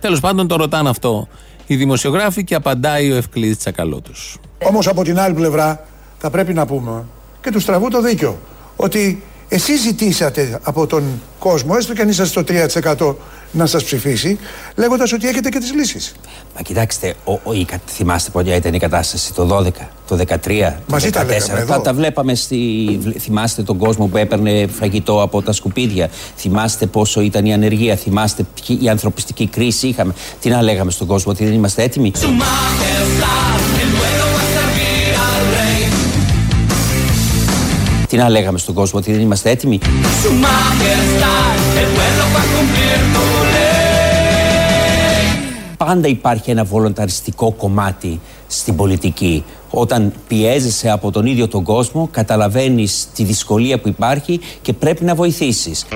[0.00, 1.28] Τέλος πάντων το ρωτάνε αυτό
[1.66, 4.38] οι δημοσιογράφοι και απαντάει ο Ευκλήδης Τσακαλώτος.
[4.64, 5.84] Όμως από την άλλη πλευρά
[6.18, 7.04] θα πρέπει να πούμε
[7.40, 8.38] και του τραβού το δίκιο.
[8.76, 11.02] Ότι εσείς ζητήσατε από τον
[11.38, 13.14] κόσμο, έστω και αν είσαστε στο 3%
[13.52, 14.38] να σας ψηφίσει,
[14.76, 16.14] λέγοντας ότι έχετε και τις λύσεις.
[16.56, 19.68] Μα κοιτάξτε, ο, ο, η, κα- θυμάστε ποια ήταν η κατάσταση το 12,
[20.08, 21.26] το 13, το Μαζί τα 14.
[21.26, 21.72] λέγαμε εδώ.
[21.74, 22.56] τα, τα βλέπαμε στη.
[23.00, 26.10] βλ- Θυμάστε τον κόσμο που έπαιρνε φαγητό από τα σκουπίδια.
[26.36, 27.96] Θυμάστε πόσο ήταν η ανεργία.
[27.96, 30.14] Θυμάστε ποιη η ανθρωπιστική κρίση είχαμε.
[30.40, 32.12] Τι να λέγαμε στον κόσμο, ότι δεν είμαστε έτοιμοι.
[38.14, 42.48] Τι να λέγαμε στον κόσμο, ότι δεν είμαστε έτοιμοι; Su majestad, el pueblo va a
[42.54, 43.76] cumplir tu ley.
[45.76, 49.44] Πάντα υπάρχει ένα βολονταριστικό κομμάτι στην πολιτική.
[49.70, 55.14] Όταν πιέζεσαι από τον ίδιο τον κόσμο, καταλαβαίνεις τη δυσκολία που υπάρχει και πρέπει να
[55.14, 55.86] βοηθήσεις.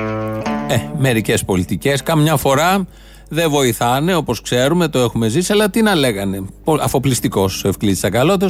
[0.68, 2.86] Ε, μερικές πολιτικές καμιά φορά
[3.28, 6.44] δεν βοηθάνε, όπως ξέρουμε, το έχουμε ζήσει, αλλά τι να λέγανε.
[6.80, 8.46] Αφοπλιστικός ο Ευκλήτη Τσακαλώτο,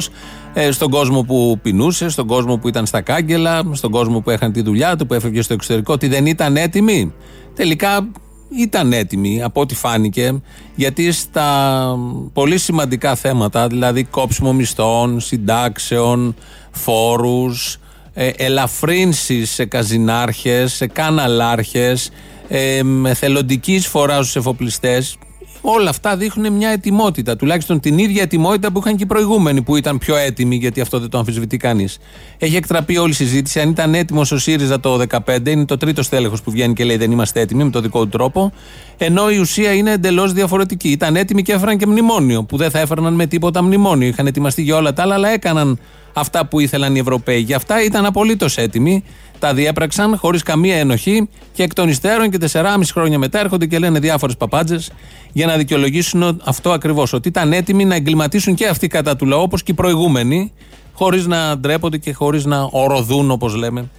[0.53, 4.51] ε, στον κόσμο που πεινούσε, στον κόσμο που ήταν στα κάγκελα, στον κόσμο που έχαν
[4.51, 7.13] τη δουλειά του, που έφευγε στο εξωτερικό, ότι δεν ήταν έτοιμοι.
[7.55, 8.11] Τελικά
[8.57, 10.41] ήταν έτοιμοι, από ό,τι φάνηκε,
[10.75, 11.95] γιατί στα
[12.33, 16.35] πολύ σημαντικά θέματα, δηλαδή κόψιμο μισθών, συντάξεων,
[16.71, 17.79] φόρους,
[18.13, 22.09] ε, ελαφρύνσεις σε καζινάρχες, σε καναλάρχες,
[22.49, 25.17] ε, με θελοντική εισφορά στους εφοπλιστές.
[25.61, 29.75] Όλα αυτά δείχνουν μια ετοιμότητα, τουλάχιστον την ίδια ετοιμότητα που είχαν και οι προηγούμενοι που
[29.75, 31.97] ήταν πιο έτοιμοι, γιατί αυτό δεν το αμφισβητεί κανείς.
[32.37, 33.59] Έχει εκτραπεί όλη η συζήτηση.
[33.59, 36.97] Αν ήταν έτοιμος ο ΣΥΡΙΖΑ το 2015, είναι το τρίτο στέλεχος που βγαίνει και λέει
[36.97, 38.51] Δεν είμαστε έτοιμοι με το δικό του τρόπο.
[38.97, 40.89] Ενώ η ουσία είναι εντελώς διαφορετική.
[40.89, 44.07] Ήταν έτοιμοι και έφεραν και μνημόνιο, που δεν θα έφεραν με τίποτα μνημόνιο.
[44.07, 45.79] Είχαν ετοιμαστεί για όλα τα άλλα, αλλά έκαναν
[46.13, 47.39] αυτά που ήθελαν οι Ευρωπαίοι.
[47.39, 49.03] Γι' αυτά ήταν απολύτως έτοιμοι.
[49.39, 53.79] Τα διέπραξαν χωρίς καμία ενοχή και εκ των υστέρων και 4,5 χρόνια μετά έρχονται και
[53.79, 54.91] λένε διάφορες παπάντζες
[55.31, 57.13] για να δικαιολογήσουν αυτό ακριβώς.
[57.13, 60.53] Ότι ήταν έτοιμοι να εγκληματίσουν και αυτοί κατά του λαού, όπως και οι προηγούμενοι,
[60.93, 63.89] χωρίς να ντρέπονται και χωρίς να οροδούν, όπως λέμε,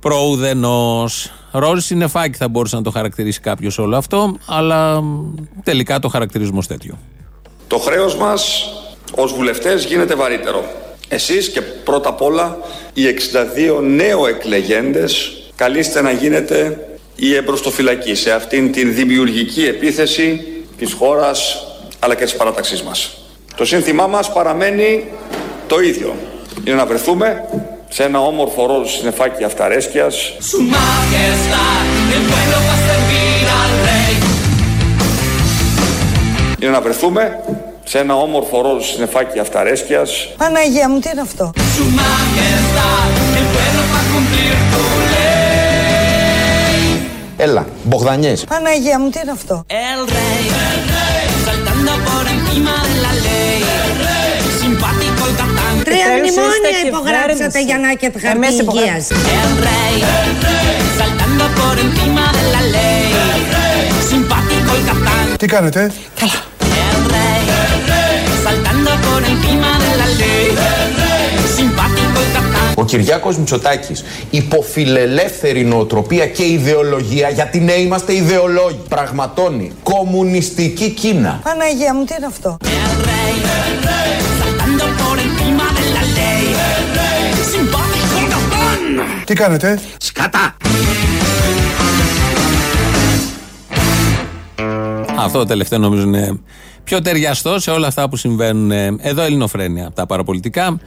[0.00, 1.32] προουδενός.
[1.50, 6.58] Ρόζι συννεφάκι θα μπορούσε να το χαρακτηρίσει κάποιος όλο αυτό, αλλά μ, τελικά το χαρακτηρίζουμε
[6.58, 6.98] ως τέτοιο.
[7.66, 8.68] Το χρέος μας
[9.16, 10.64] ως βουλευτές γίνεται βαρύτερο.
[11.08, 12.58] Εσείς και πρώτα απ' όλα
[12.94, 16.86] οι 62 νέο εκλεγέντες καλείστε να γίνετε
[17.16, 20.46] η εμπροστοφυλακή σε αυτήν την δημιουργική επίθεση
[20.78, 21.66] της χώρας
[21.98, 23.10] αλλά και της παράταξής μας.
[23.56, 25.04] Το σύνθημά μας παραμένει
[25.66, 26.14] το ίδιο.
[26.64, 27.44] Είναι να βρεθούμε
[27.88, 30.14] σε ένα όμορφο ρόλο συννεφάκι αυταρέσκειας
[30.50, 31.86] Su majestad,
[32.16, 34.14] el pueblo va a servir al rey.
[36.60, 37.40] είναι να βρεθούμε
[37.84, 43.82] σε ένα όμορφο ρόλο συννεφάκι αυταρέσκειας Παναγία μου, τι είναι αυτό; Su majestad, el pueblo
[43.92, 47.00] va a cumplir tu ley.
[47.36, 48.44] Έλα, Μπογδανιές.
[48.44, 50.44] Παναγία μου, τι είναι αυτό; El rey,
[51.46, 53.60] saltando por encima de la ley.
[54.62, 55.74] Simpático el capitán.
[55.84, 57.62] Τρία Επιτέλους μνημόνια είστε υπογράψατε κυβέρνηση.
[57.68, 58.62] για να έχετε χαρτί Εμείς υγείας.
[58.64, 59.20] υπογράψαμε.
[59.44, 59.96] El rey,
[60.98, 63.06] saltando por encima de la ley.
[64.10, 65.26] Simpático el capitán.
[65.38, 66.53] Τι κάνετε, El rey, saltando
[69.14, 70.46] por encima de la ley.
[71.58, 72.72] Simpático el capitán.
[72.76, 81.94] Ο Κυριάκος Μητσοτάκης υποφιλελεύθερη νοοτροπία και ιδεολογία γιατί ναι είμαστε ιδεολόγοι πραγματώνει κομμουνιστική Κίνα Παναγία
[81.94, 82.66] μου, τι είναι αυτό; El
[83.06, 83.34] rey,
[84.40, 86.44] saltando por encima de la ley.
[87.52, 89.22] Simpático el capitán.
[89.24, 89.78] τι κάνετε;
[95.18, 96.38] Αυτό το τελευταίο νομίζω είναι
[96.84, 98.70] πιο ταιριαστό σε όλα αυτά που συμβαίνουν.
[99.00, 100.78] Εδώ Ελληνοφρένια, τα παραπολιτικά.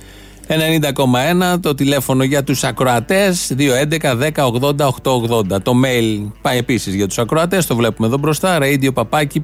[0.48, 7.76] 90,1 το τηλέφωνο για τους ακροατές 211-10-80-880 Το mail πάει επίσης για τους ακροατές Το
[7.76, 9.40] βλέπουμε εδώ μπροστά Radio παπάκι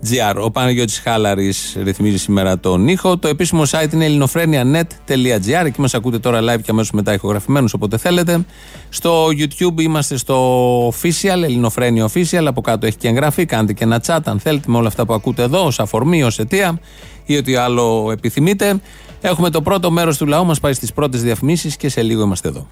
[0.00, 3.18] παραπολιτικά.gr Ο Παναγιώτης Χάλαρης ρυθμίζει σήμερα τον ήχο.
[3.18, 7.96] Το επίσημο site είναι ελληνοφρένια.net.gr Εκεί μας ακούτε τώρα live και αμέσως μετά ηχογραφημένους όποτε
[7.96, 8.44] θέλετε.
[8.88, 12.44] Στο YouTube είμαστε στο official, ελληνοφρένια official.
[12.46, 15.14] Από κάτω έχει και εγγραφή, κάντε και ένα chat αν θέλετε με όλα αυτά που
[15.14, 16.80] ακούτε εδώ ως αφορμή, ως αιτία
[17.24, 18.80] ή ό,τι άλλο επιθυμείτε.
[19.20, 22.48] Έχουμε το πρώτο μέρος του λαού, μας πάει στις πρώτες διαφημίσεις και σε λίγο είμαστε
[22.48, 22.66] εδώ.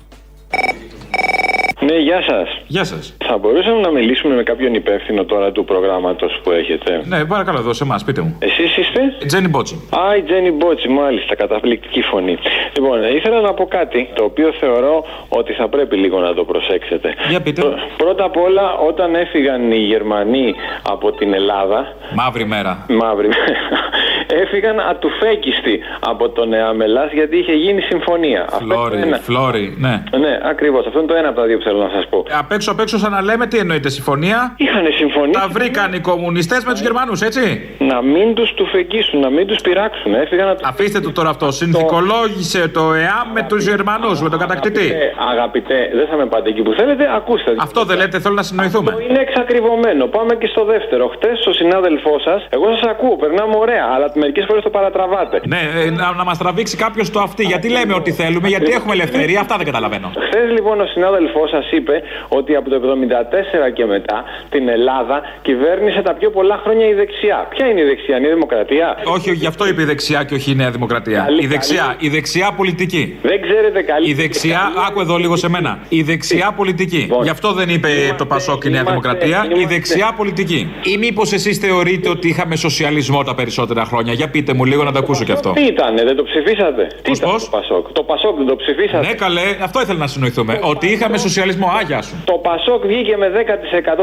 [1.88, 2.48] Ναι, γεια σας.
[2.66, 3.16] Γεια σας.
[3.24, 7.72] Θα μπορούσαμε να μιλήσουμε με κάποιον υπεύθυνο τώρα του προγράμματος που έχετε; Ναι, παρακαλώ, εδώ
[7.72, 8.37] σε εμά, πείτε μου.
[8.38, 9.88] Εσείς είστε; Τζένι Μπότσι.
[9.96, 12.38] Α, η Τζένι Μπότσι, μάλιστα, καταπληκτική φωνή.
[12.77, 17.14] Λοιπόν, ήθελα να πω κάτι το οποίο θεωρώ ότι θα πρέπει λίγο να το προσέξετε.
[17.29, 17.62] Για πείτε.
[17.96, 21.92] Πρώτα απ' όλα, όταν έφυγαν οι Γερμανοί από την Ελλάδα.
[22.14, 22.87] Μαύρη μέρα.
[22.88, 23.81] Μαύρη μέρα.
[24.42, 28.44] Έφυγαν ατουφέκιστοι από τον Εαμελά γιατί είχε γίνει συμφωνία.
[28.53, 29.16] Αυτό είναι το Φλόρι, ένα.
[29.18, 30.03] φλόρι, ναι.
[30.18, 30.87] Ναι, ακριβώς.
[30.87, 32.25] Αυτό είναι το ένα από τα δύο που θέλω να σας πω.
[32.38, 35.41] Απ' έξω απ' έξω σαν να λέμε τι εννοείται συμφωνία; Είχαν συμφωνία.
[35.41, 37.45] Τα βρήκαν οι κομμουνιστές με τους Γερμανούς, έτσι;
[37.79, 40.14] Να μην τους τουφεκίσουν, να μην τους πειράξουν.
[40.14, 41.51] Έφυγαν από Αφήστε το τώρα αυτό.
[41.51, 44.87] Συνθηκολόγησε το ΕΑΜ με τους Γερμανούς, με τον κατακτητή.
[44.87, 47.55] Ε, αγαπητέ, δεν θα με πάτε εκεί που θέλετε, ακούστε.
[47.59, 48.91] Αυτό δεν λέτε, θέλω να συνοηθούμε.
[48.91, 50.07] Αυτό είναι εξακριβωμένο.
[50.07, 51.09] Πάμε και στο δεύτερο.
[51.14, 55.41] Χτες ο συνάδελφός σας, εγώ σας ακούω, περνάμε ωραία, αλλά μερικές φορές το παρατραβάτε.
[55.47, 57.43] Ναι, ε, να, να μας τραβήξει κάποιος το αυτή.
[57.45, 60.11] Γιατί λέμε ότι θέλουμε, γιατί έχουμε ελευθερία, αυτά δεν καταλαβαίνω.
[60.27, 66.02] Χθε λοιπόν ο συνάδελφός σας είπε ότι από το 74 και μετά την Ελλάδα κυβέρνησε
[66.02, 67.46] τα πιο πολλά χρόνια η δεξιά.
[67.50, 70.50] Ποια είναι η δεξιά, είναι η Δημοκρατία; Όχι, γι' αυτό είπε η δεξιά και όχι
[70.50, 71.22] η Νέα Δημοκρατία.
[71.26, 71.96] Καλή, η δεξιά, καλή.
[72.00, 73.18] η δεξιά πολιτική.
[73.22, 74.09] Δεν ξέρετε καλή.
[74.11, 75.78] Η δεξιά, άκου εδώ λίγο σε μένα.
[75.88, 77.11] Η δεξιά πολιτική.
[77.22, 79.38] Γι' αυτό δεν είπε το Πασόκ η Νέα είμαστε- Δημοκρατία.
[79.44, 80.61] Η είμαστε- δεξιά πολιτική.
[80.92, 84.92] Ή μήπως εσείς θεωρείτε ότι είχαμε σοσιαλισμό τα περισσότερα χρόνια; Για πείτε μου λίγο να
[84.92, 85.50] το ακούσω κι αυτό.
[85.52, 89.12] Τι ήτανε, δεν το ψηφίσατε; Τι ήταν το Πασόκ; Το Πασόκ δεν το ψηφίσατε; Ναι,
[89.14, 90.59] καλέ, αυτό ήθελα να συνοηθούμε.
[90.62, 92.23] Ότι είχαμε σοσιαλισμό, άγια σου.
[92.25, 93.29] Το Πασόκ βγήκε με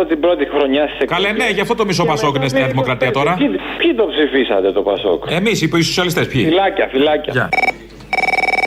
[0.04, 2.68] 10% την πρώτη χρονιά στι Καλέ, ναι, γι' αυτό το μισό Πασόκ είναι στη Νέα
[2.68, 3.34] Δημοκρατία τώρα.
[3.38, 7.50] Ποιοι, ποιοι το ψηφίσατε το Πασόκ; Εμείς, οι σοσιαλιστές, ποιοι; Φυλάκια, φυλάκια.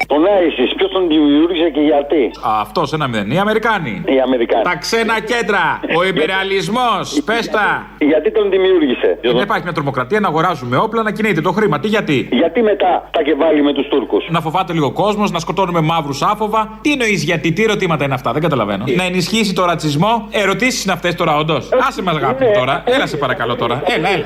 [0.08, 0.16] Γεια.
[0.16, 3.30] Τον Άισις, ποιος τον δημιούργησε και γιατί; Αυτός ένα μηδέν.
[3.30, 4.02] Οι Αμερικάνοι.
[4.06, 4.62] Οι Αμερικάνοι.
[4.62, 5.80] Τα ξένα κέντρα.
[5.96, 6.90] Ο υπεραλισμό.
[7.24, 7.86] Πες τα.
[7.98, 11.78] Γιατί τον δημιούργησε; Δεν υπάρχει μια τρομοκρατία να αγοράζουμε όπλα, να κινείται το χρήμα.
[11.80, 15.38] Τι γιατί; Γιατί μετά τα και βάλει με τους Τούρκους; Να φοβάται λίγο κόσμος, να
[15.38, 16.78] σκοτώνουμε μαύρους άφοβα.
[16.80, 18.84] Τι εννοείς γιατί, τι ερωτήματα είναι αυτά, δεν καταλαβαίνω.
[18.96, 20.28] Να ενισχύσει το ρατσισμό.
[20.30, 21.68] Ερωτήσεις είναι αυτές τώρα, όντως.
[21.88, 22.82] Άσε μας αγάπη μου τώρα.
[22.86, 23.82] Έλα σε παρακαλώ τώρα.
[23.96, 24.24] Έλα, έλα.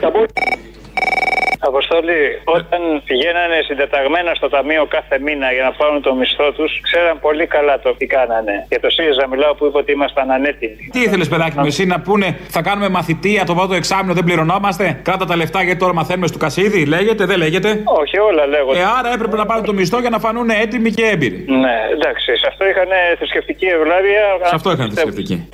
[1.70, 7.20] Αποστολή, όταν πηγαίνανε συντεταγμένα στο ταμείο κάθε μήνα για να πάρουν το μισθό τους, ξέραν
[7.20, 8.66] πολύ καλά το τι κάνανε.
[8.68, 10.88] Και το ΣΥΡΙΖΑ μιλάω που είπε ότι ήμασταν ανέτοιμοι.
[10.92, 15.00] Τι ήθελες, παιδάκι μου, εσύ να πούνε θα κάνουμε μαθητεία το πρώτο εξάμεινο, δεν πληρωνόμαστε.
[15.02, 16.84] Κράτα τα λεφτά γιατί τώρα μαθαίνουμε στο κασίδι.
[16.84, 18.78] Λέγεται, δεν λέγεται; Όχι, όλα λέγονται.
[18.78, 21.44] Ε, άρα έπρεπε να πάρουν το μισθό για να φανούν έτοιμοι και έμπειροι.
[21.48, 24.22] Ναι, εντάξει, σε αυτό είχαν θρησκευτική ευλάβεια.
[24.42, 25.48] Σε αυτό είχαν θρησκευτική.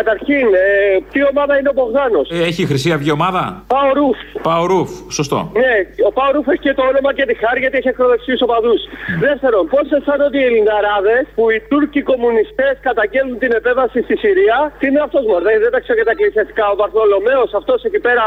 [0.00, 0.68] Καταρχήν, ε,
[1.12, 3.42] τι ομάδα είναι ο Μπογδάνος; Ε, Έχει η Χρυσή Αυγή ομάδα;
[3.74, 4.18] Πάω ρουφ.
[4.48, 5.38] Παορούφ, σωστό.
[5.62, 5.74] Ναι,
[6.08, 8.80] ο Πάο Ρούφ έχει και το όνομα και τη χάρη γιατί έχει ακροδεξιού οπαδούς.
[9.26, 14.84] Δεύτερον, πώς αισθάνονται οι Ελληναράδες που οι Τούρκοι κομμουνιστές καταγγέλνουν την επέμβαση στη Συρία; Τι
[14.90, 16.64] είναι αυτός, Μωρέ, δεν τα ξέρω και τα εκκλησιαστικά.
[16.72, 18.24] Ο Βαρθολομαίο αυτός εκεί πέρα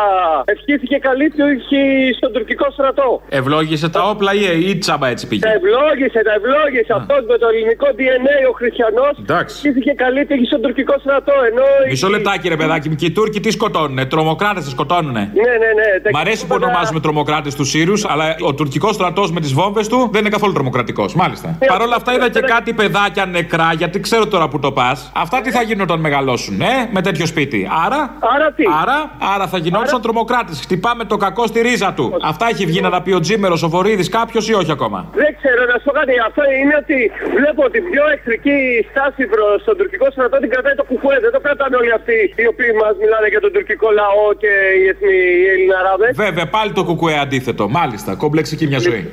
[0.55, 1.83] ευχήθηκε καλή τύχη
[2.19, 3.09] στον τουρκικό στρατό.
[3.39, 6.91] Ευλόγησε τα όπλα ή, ή τσάμπα έτσι πήγε; Τα ευλόγησε, τα ευλόγησε.
[7.01, 9.53] Αυτός με το ελληνικό DNA ο χριστιανός Εντάξει.
[9.57, 11.35] ευχήθηκε καλή τύχη στον τουρκικό στρατό.
[11.49, 11.60] Ενώ.
[11.85, 15.41] Οι- Μισό λεπτάκι, ρε παιδάκι μου, και οι Τούρκοι τι σκοτώνουνε; Τρομοκράτες τις σκοτώνουνε; Ναι,
[15.41, 15.99] ναι, ναι.
[16.03, 19.87] τα Μ' αρέσει που ονομάζουμε τρομοκράτες τους Σύρους, αλλά ο τουρκικός στρατός με τις βόμβες
[19.87, 21.13] του δεν είναι καθόλου τρομοκρατικός.
[21.15, 21.57] Μάλιστα.
[21.67, 25.11] Παρ' όλα αυτά είδα και κάτι παιδάκια νεκρά, γιατί ξέρω τώρα που το πας.
[25.15, 27.69] Αυτά τι θα γίνουν όταν μεγαλώσουν, ε, με τέτοιο σπίτι.
[27.85, 28.01] Άρα.
[28.35, 30.59] Άρα τι; Άρα, άρα θα γινόντουσαν τρομοκράτες.
[30.61, 32.05] Χτυπάμε το κακό στη ρίζα του.
[32.23, 35.31] Αυτά έχει βγει να τα πει ο Τζίμερος, ο Βορύδης, κάποιος ή όχι ακόμα; Δεν
[35.39, 36.13] ξέρω, να σου πω κάτι.
[36.27, 36.97] Αυτό είναι ότι
[37.39, 38.57] βλέπω ότι πιο εχθρική
[38.91, 41.17] στάση προς τον τουρκικό στρατό την κρατάει το κουκουέ.
[41.25, 44.87] Δεν το κρατάνε όλοι αυτοί οι οποίοι μας μιλάνε για τον τουρκικό λαό και οι,
[44.87, 46.11] εθνοί, οι Ελληναράδε.
[46.13, 47.69] Βέβαια, πάλι το κουκουέ αντίθετο.
[47.69, 49.09] Μάλιστα, κομπλεξική μια ζωή.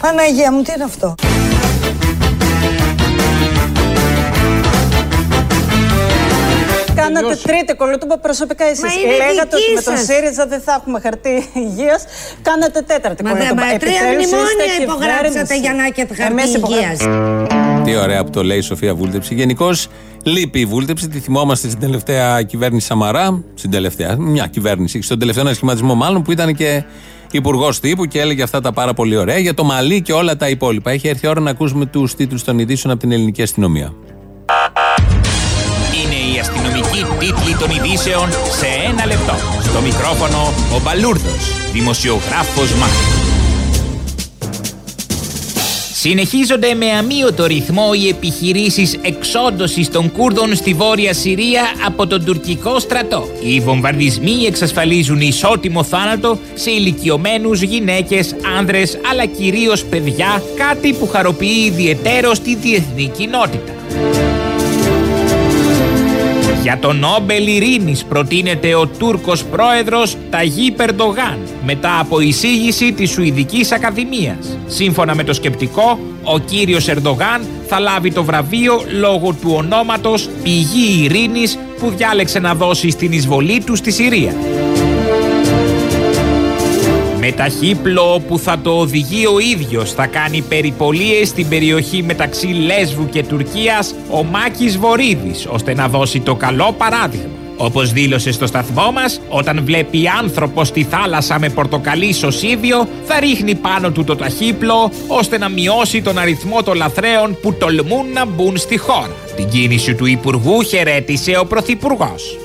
[0.00, 1.14] Παναγία μου, τι είναι αυτό;
[7.02, 8.82] Κάνατε τρίτη κολοτούμπα προσωπικά εσείς.
[8.84, 10.04] Μα είναι Λέγατε δική ότι με τον σας.
[10.08, 11.34] ΣΥΡΙΖΑ δεν θα έχουμε χαρτί
[11.64, 12.00] υγείας.
[12.48, 13.62] Κάνατε τέταρτη Μα, δε- κολοτούμπα.
[13.64, 15.58] μα τρία Επιτέλους είστε μνημόνια υπογράψατε κυβέρνηση.
[15.64, 17.00] για να έχετε χαρτί Εμείς υγείας.
[17.00, 17.82] υπογράψαμε.
[17.84, 19.34] Τι ωραία που το λέει η Σοφία Βούλτεψη.
[19.34, 19.76] Γενικώς
[20.34, 21.08] λείπει η Βούλτεψη.
[21.08, 23.42] Τη θυμόμαστε στην τελευταία κυβέρνηση Σαμαρά.
[23.54, 25.02] Στην τελευταία, μια κυβέρνηση.
[25.02, 26.82] Στον τελευταίο ανασχηματισμό, μάλλον που ήταν και
[27.30, 30.48] υπουργός τύπου και έλεγε αυτά τα πάρα πολύ ωραία για το Μαλί και όλα τα
[30.48, 30.90] υπόλοιπα.
[30.90, 33.92] Έχει έρθει η ώρα να ακούσουμε τους τίτλους των ειδήσεων από την ελληνική αστυνομία.
[37.30, 39.34] Αστυνομική τίτλη των ειδήσεων σε ένα λεπτό.
[39.62, 43.28] Στο μικρόφωνο ο Μπαλούρδος, δημοσιογράφος Μάρκος.
[45.92, 52.78] Συνεχίζονται με αμύωτο ρυθμό οι επιχειρήσεις εξόντωσης των Κούρδων στη Βόρεια Συρία από τον τουρκικό
[52.78, 53.28] στρατό.
[53.44, 61.62] Οι βομβαρδισμοί εξασφαλίζουν ισότιμο θάνατο σε ηλικιωμένους, γυναίκες, άνδρες αλλά κυρίως παιδιά, κάτι που χαροποιεί
[61.66, 63.72] ιδιαιτέρως τη διεθνή κοινότητα.
[66.62, 73.72] Για τον Νόμπελ Ειρήνης προτείνεται ο Τούρκος πρόεδρος Ταγί Περντογάν μετά από εισήγηση της Σουηδικής
[73.72, 74.58] Ακαδημίας.
[74.66, 81.02] Σύμφωνα με το σκεπτικό, ο κύριος Ερντογάν θα λάβει το βραβείο λόγω του ονόματος Πηγή
[81.04, 84.34] Ειρήνης που διάλεξε να δώσει στην εισβολή του στη Συρία.
[87.30, 93.08] Με ταχύπλο που θα το οδηγεί ο ίδιος θα κάνει περιπολίες στην περιοχή μεταξύ Λέσβου
[93.08, 97.30] και Τουρκίας ο Μάκης Βορύδης ώστε να δώσει το καλό παράδειγμα.
[97.56, 103.54] Όπως δήλωσε στο σταθμό μας, όταν βλέπει άνθρωπο στη θάλασσα με πορτοκαλί σωσίδιο, θα ρίχνει
[103.54, 108.56] πάνω του το ταχύπλο ώστε να μειώσει τον αριθμό των λαθρέων που τολμούν να μπουν
[108.56, 109.14] στη χώρα.
[109.36, 112.36] Την κίνηση του Υπουργού χαιρέτησε ο Πρωθυπουργός.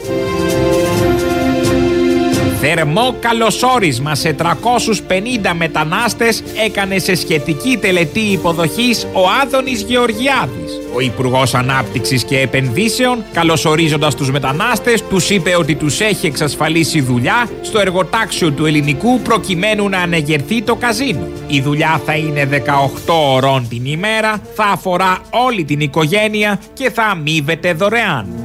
[2.67, 4.43] Θερμό καλωσόρισμα σε 350
[5.55, 10.71] μετανάστες έκανε σε σχετική τελετή υποδοχής ο Άδωνης Γεωργιάδης.
[10.95, 17.49] Ο Υπουργός Ανάπτυξης και Επενδύσεων, καλωσορίζοντας τους μετανάστες, τους είπε ότι τους έχει εξασφαλίσει δουλειά
[17.61, 21.27] στο εργοτάξιο του ελληνικού προκειμένου να ανεγερθεί το καζίνο.
[21.47, 27.03] Η δουλειά θα είναι 18 ωρών την ημέρα, θα αφορά όλη την οικογένεια και θα
[27.03, 28.44] αμείβεται δωρεάν.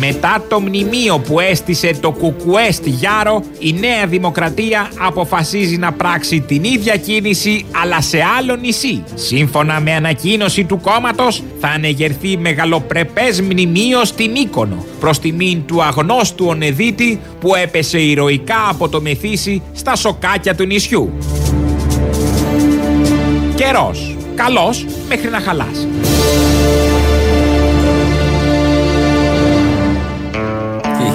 [0.00, 6.40] Μετά το μνημείο που έστησε το Κουκουέ στη Γιάρο, η Νέα Δημοκρατία αποφασίζει να πράξει
[6.40, 9.04] την ίδια κίνηση αλλά σε άλλο νησί.
[9.14, 16.46] Σύμφωνα με ανακοίνωση του κόμματος θα ανεγερθεί μεγαλοπρεπές μνημείο στην Μύκονο προς τιμήν του αγνώστου
[16.48, 21.12] Ονεδίτη που έπεσε ηρωικά από το μεθύσι στα σοκάκια του νησιού.
[23.54, 24.16] Καιρός.
[24.34, 25.88] Καλός μέχρι να χαλάσει.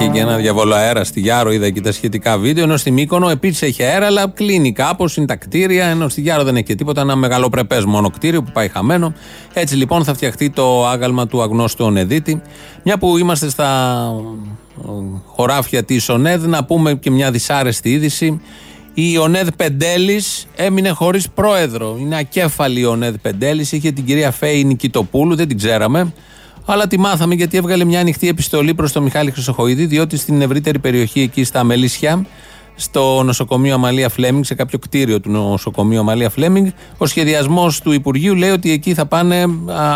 [0.04, 2.64] Είχε και ένα διαβολό αέρα στη Γιάρο, είδα εκεί τα σχετικά βίντεο.
[2.64, 5.86] Ενώ στη Μύκονο επίσης έχει αέρα, αλλά κλείνει κάπως, είναι τα κτίρια.
[5.86, 9.14] Ενώ στη Γιάρο δεν έχει και τίποτα, ένα μεγαλοπρεπέ μόνο κτίριο που πάει χαμένο.
[9.52, 12.42] Έτσι λοιπόν θα φτιαχτεί το άγαλμα του αγνώστου Ονεδίτη.
[12.82, 14.08] Μια που είμαστε στα
[15.26, 18.40] χωράφια της ΟΝΕΔ, να πούμε και μια δυσάρεστη είδηση.
[18.94, 21.96] Η ΟΝΕΔ Πεντέλης έμεινε χωρίς πρόεδρο.
[22.00, 23.72] Είναι ακέφαλη η ΟΝΕΔ Πεντέλης.
[23.72, 26.12] Είχε την κυρία Φέη Νικητοπούλου, δεν την ξέραμε.
[26.64, 30.78] Αλλά τη μάθαμε γιατί έβγαλε μια ανοιχτή επιστολή προς τον Μιχάλη Χρυσοχοίδη, διότι στην ευρύτερη
[30.78, 32.26] περιοχή εκεί στα Μελίσια,
[32.74, 36.66] στο νοσοκομείο Αμαλία Φλέμινγκ, σε κάποιο κτίριο του νοσοκομείου Αμαλία Φλέμινγκ,
[36.98, 39.44] ο σχεδιασμός του Υπουργείου λέει ότι εκεί θα πάνε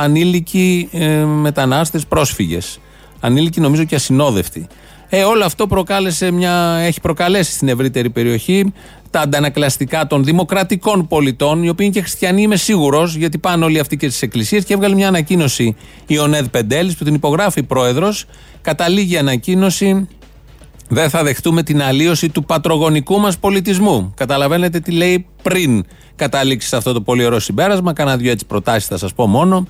[0.00, 2.81] ανήλικοι ε, μετανάστες πρόσφυγες.
[3.20, 4.66] Ανήλικοι νομίζω και ασυνόδευτοι.
[5.11, 8.73] Ε, όλο αυτό προκάλεσε μια, έχει προκαλέσει στην ευρύτερη περιοχή
[9.11, 13.79] τα αντανακλαστικά των δημοκρατικών πολιτών, οι οποίοι είναι και χριστιανοί, είμαι σίγουρος, γιατί πάνε όλοι
[13.79, 18.25] αυτοί και στις εκκλησίες και έβγαλε μια ανακοίνωση η Ονέδ Πεντέλης που την υπογράφει πρόεδρος.
[18.62, 20.09] Καταλήγει η ανακοίνωση.
[20.88, 24.12] Δεν θα δεχτούμε την αλλίωση του πατρογονικού μας πολιτισμού.
[24.16, 25.85] Καταλαβαίνετε τι λέει πριν
[26.16, 27.92] καταλήξει σε αυτό το πολύ ωραίο συμπέρασμα.
[27.92, 29.66] Κάνα δύο έτσι προτάσεις θα σας πω μόνο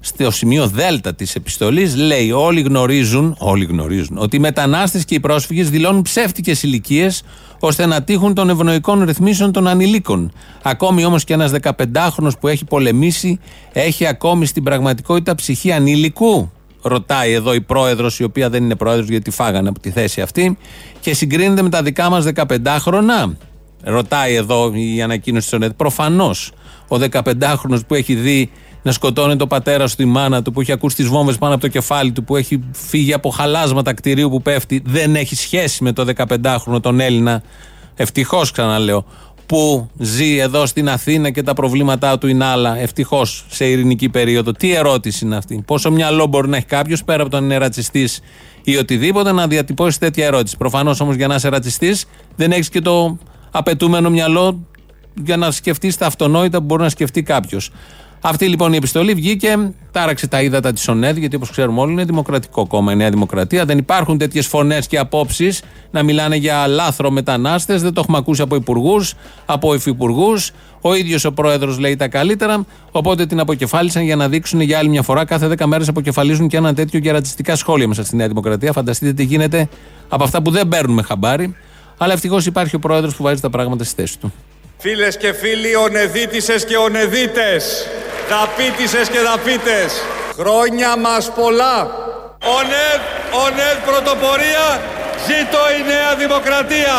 [0.00, 5.20] στο σημείο Δέλτα της επιστολής λέει: Όλοι γνωρίζουν, όλοι γνωρίζουν ότι οι μετανάστες και οι
[5.20, 7.22] πρόσφυγες δηλώνουν ψεύτικες ηλικίες
[7.60, 10.32] ώστε να τύχουν των ευνοϊκών ρυθμίσεων των ανηλίκων.
[10.62, 13.38] Ακόμη όμως και ένας 15χρονο που έχει πολεμήσει
[13.72, 16.50] έχει ακόμη στην πραγματικότητα ψυχή ανήλικου.
[16.82, 20.58] Ρωτάει εδώ η πρόεδρος, η οποία δεν είναι πρόεδρος γιατί φάγανε από τη θέση αυτή,
[21.00, 23.36] και συγκρίνεται με τα δικά μας 15χρονα.
[23.82, 25.72] Ρωτάει εδώ η ανακοίνωση της ΟΝΕΤ.
[25.72, 26.52] Προφανώς
[26.88, 28.50] ο 15χρονο που έχει δει
[28.82, 31.62] να σκοτώνει το πατέρα του, τη μάνα του, που έχει ακούσει τις βόμβες πάνω από
[31.62, 35.92] το κεφάλι του, που έχει φύγει από χαλάσματα κτηρίου που πέφτει, δεν έχει σχέση με
[35.92, 37.42] το 15χρονο τον Έλληνα.
[37.94, 39.04] Ευτυχώς ξαναλέω.
[39.46, 42.78] Που ζει εδώ στην Αθήνα και τα προβλήματά του είναι άλλα.
[42.78, 44.52] Ευτυχώς σε ειρηνική περίοδο.
[44.52, 48.20] Τι ερώτηση είναι αυτή; Πόσο μυαλό μπορεί να έχει κάποιος πέρα από τον είναι ρατσιστής
[48.62, 52.80] ή οτιδήποτε να διατυπώσει τέτοια ερώτηση; Προφανώς όμως για να είσαι ρατσιστής δεν έχεις και
[52.80, 53.18] το
[53.50, 54.66] απαιτούμενο μυαλό
[55.24, 57.70] για να σκεφτείς τα αυτονόητα που μπορεί να σκεφτεί κάποιος.
[58.20, 62.04] Αυτή λοιπόν η επιστολή βγήκε, τάραξε τα ύδατα της ΟΝΕΔ, γιατί όπως ξέρουμε όλοι είναι
[62.04, 63.64] δημοκρατικό κόμμα η Νέα Δημοκρατία.
[63.64, 67.82] Δεν υπάρχουν τέτοιες φωνές και απόψεις να μιλάνε για λάθρο μετανάστες.
[67.82, 69.14] Δεν το έχουμε ακούσει από υπουργούς,
[69.46, 70.50] από υφυπουργούς.
[70.80, 72.64] Ο ίδιος ο πρόεδρος λέει τα καλύτερα.
[72.90, 75.24] Οπότε την αποκεφάλισαν για να δείξουν για άλλη μια φορά.
[75.24, 78.72] Κάθε 10 μέρες αποκεφαλίζουν και ένα τέτοιο και ρατσιστικά σχόλια μέσα στη Νέα Δημοκρατία.
[78.72, 79.68] Φανταστείτε τι γίνεται
[80.08, 81.54] από αυτά που δεν παίρνουμε χαμπάρι.
[81.98, 84.32] Αλλά ευτυχώς υπάρχει ο πρόεδρος που βάζει τα πράγματα στη θέση του.
[84.80, 87.86] Φίλες και φίλοι, ονεδίτησες και ονεδίτες,
[88.30, 89.92] δαπίτησες και δαπίτες,
[90.38, 91.76] χρόνια μας πολλά.
[92.58, 93.00] Ονεδ,
[93.46, 94.66] ονεδ πρωτοπορία,
[95.26, 96.96] ζήτω η Νέα Δημοκρατία.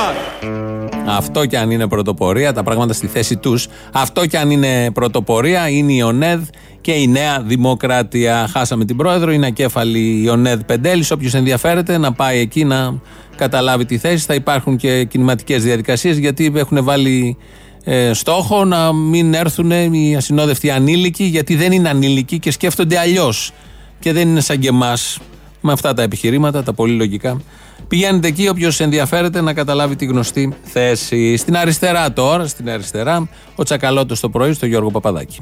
[1.08, 3.68] Αυτό και αν είναι πρωτοπορία, τα πράγματα στη θέση τους.
[3.94, 6.42] Αυτό και αν είναι πρωτοπορία, είναι η ΟΝΕΔ
[6.82, 8.50] και η Νέα Δημοκρατία.
[8.54, 11.12] Χάσαμε την πρόεδρο, είναι ακέφαλη η ΟΝΕΔ Πεντέλης.
[11.12, 13.00] Όποιος ενδιαφέρεται να πάει εκεί να
[13.36, 14.26] καταλάβει τη θέση.
[14.26, 17.38] Θα υπάρχουν και κινηματικές διαδικασίες γιατί έχουν βάλει
[17.91, 23.52] ε, στόχο να μην έρθουν οι ασυνόδευτοι ανήλικοι, γιατί δεν είναι ανήλικοι και σκέφτονται αλλιώς.
[23.99, 25.19] και δεν είναι σαν και εμάς
[25.62, 27.41] με αυτά τα επιχειρήματα, τα πολύ λογικά.
[27.88, 31.38] Πηγαίνετε εκεί, όποιος ενδιαφέρεται να καταλάβει τη γνωστή θέση.
[31.38, 35.39] Στην αριστερά τώρα, στην αριστερά, ο Τσακαλώτος το πρωί στο Γιώργο Παπαδάκη.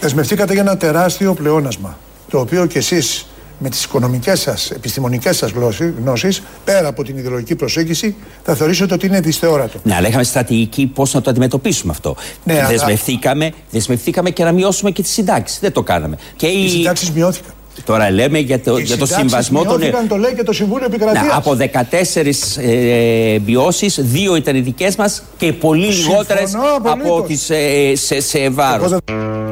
[0.00, 1.98] Δεσμευτήκατε για ένα τεράστιο πλεόνασμα,
[2.30, 3.26] το οποίο κι εσείς
[3.58, 8.14] με τις οικονομικές σας, επιστημονικές σας γλώσσες- γνώσεις, πέρα από την ιδεολογική προσέγγιση,
[8.44, 9.78] θα θεωρήσετε ότι είναι δυσθεώρατο.
[9.82, 12.16] Ναι, αλλά είχαμε στρατηγική πώς να το αντιμετωπίσουμε αυτό.
[12.44, 15.58] Ναι, Και αλλά- δεσμευθήκαμε, δεσμευθήκαμε και να μειώσουμε και τις συντάξεις.
[15.58, 16.16] Δεν το κάναμε.
[16.36, 17.50] Και Οι συντάξεις μειώθηκαν.
[17.84, 19.78] Τώρα λέμε για το, Οι για το συντάξεις συμβασμό των.
[19.80, 21.34] μειώθηκαν, το λέει και το Συμβούλιο Ναι, Επικρατείας.
[21.36, 27.10] από 14 ε, μειώσεις, δύο ήταν οι δικές μας και πολύ Συμφωνώ λιγότερες απολύτως.
[27.16, 28.92] από τις ε, σε, σε βάρος.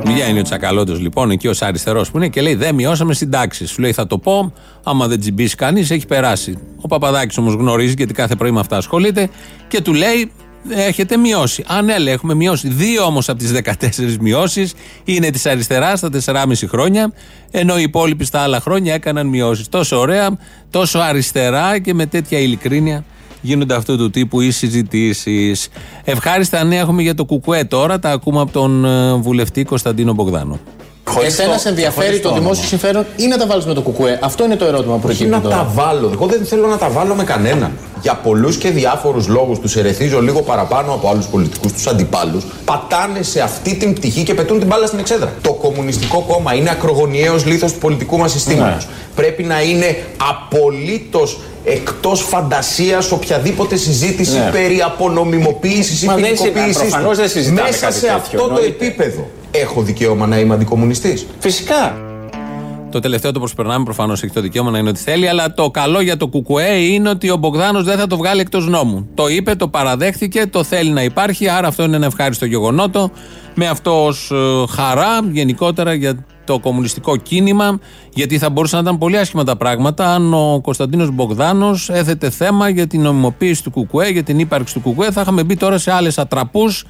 [0.04, 3.70] Βγαίνει ο Τσακαλώτο λοιπόν, εκεί ως αριστερός που είναι και λέει: Δεν μειώσαμε συντάξεις.
[3.70, 6.58] Σου λέει: Θα το πω, άμα δεν τσιμπήσει κανείς, έχει περάσει.
[6.80, 9.28] Ο Παπαδάκης όμως γνωρίζει, γιατί κάθε πρωί με αυτά ασχολείται,
[9.68, 10.32] και του λέει:
[10.70, 11.64] Έχετε μειώσει.
[11.66, 12.68] Α, ναι, λέει, έχουμε μειώσει.
[12.68, 17.12] Δύο όμως από τις 14 μειώσεις είναι της αριστεράς στα 4,5 χρόνια,
[17.50, 19.68] ενώ οι υπόλοιποι στα άλλα χρόνια έκαναν μειώσεις.
[19.68, 20.38] Τόσο ωραία,
[20.70, 23.04] τόσο αριστερά και με τέτοια ειλικρίνεια
[23.44, 25.68] γίνονται αυτού του τύπου οι συζητήσεις.
[26.04, 27.98] Ευχάριστα νέα έχουμε για το Κουκουέ τώρα.
[27.98, 30.58] Τα ακούμε από τον ε, βουλευτή Κωνσταντίνο Μπογδάνο.
[31.24, 34.56] Εσένα σε ενδιαφέρει το δημόσιο συμφέρον ή να τα βάλεις με το κουκουέ; Αυτό είναι
[34.56, 35.56] το ερώτημα που Όχι προκύπτει να τώρα.
[35.56, 36.10] τα βάλω.
[36.12, 37.72] Εγώ δεν θέλω να τα βάλω με κανέναν.
[38.02, 42.44] Για πολλούς και διάφορους λόγους τους ερεθίζω λίγο παραπάνω από άλλους πολιτικούς τους αντιπάλους.
[42.64, 45.32] Πατάνε σε αυτή την πτυχή και πετούν την μπάλα στην εξέδρα.
[45.42, 48.84] Το Κομμουνιστικό Κόμμα είναι ακρογωνιαίος λίθος του πολιτικού μας συστήματος.
[48.86, 48.92] Ναι.
[49.14, 49.96] Πρέπει να είναι
[50.30, 54.48] απολύτως εκτός φαντασίας οποιαδήποτε συζήτηση Ναι.
[54.52, 56.64] περί απονομιμοποίησης ή Μα δεν ποινικοποίησης.
[56.66, 58.66] συζητάμε, προφανώς δεν συζητάμε Μέσα κάτι σε τέτοιο, αυτό το εννοείται.
[58.66, 61.26] επίπεδο έχω δικαίωμα να είμαι αντικομουνιστής.
[61.38, 61.96] Φυσικά.
[62.90, 66.00] Το τελευταίο το προσπερνάμε, προφανώς έχει το δικαίωμα να είναι ό,τι θέλει, αλλά το καλό
[66.00, 69.08] για το Κουκουέ είναι ότι ο Μπογδάνος δεν θα το βγάλει εκτός νόμου.
[69.14, 73.10] Το είπε, το παραδέχθηκε, το θέλει να υπάρχει, άρα αυτό είναι ένα ευχάριστο γεγονότο.
[73.54, 74.32] Με αυτό ως
[74.70, 77.78] χαρά γενικότερα για το κομμουνιστικό κίνημα,
[78.14, 82.68] γιατί θα μπορούσαν να ήταν πολύ άσχημα τα πράγματα αν ο Κωνσταντίνος Μπογδάνος έθετε θέμα
[82.68, 85.10] για την νομιμοποίηση του Κουκουέ, για την ύπαρξη του Κουκουέ.
[85.10, 86.84] Θα είχαμε μπει τώρα σε άλλες ατραπούς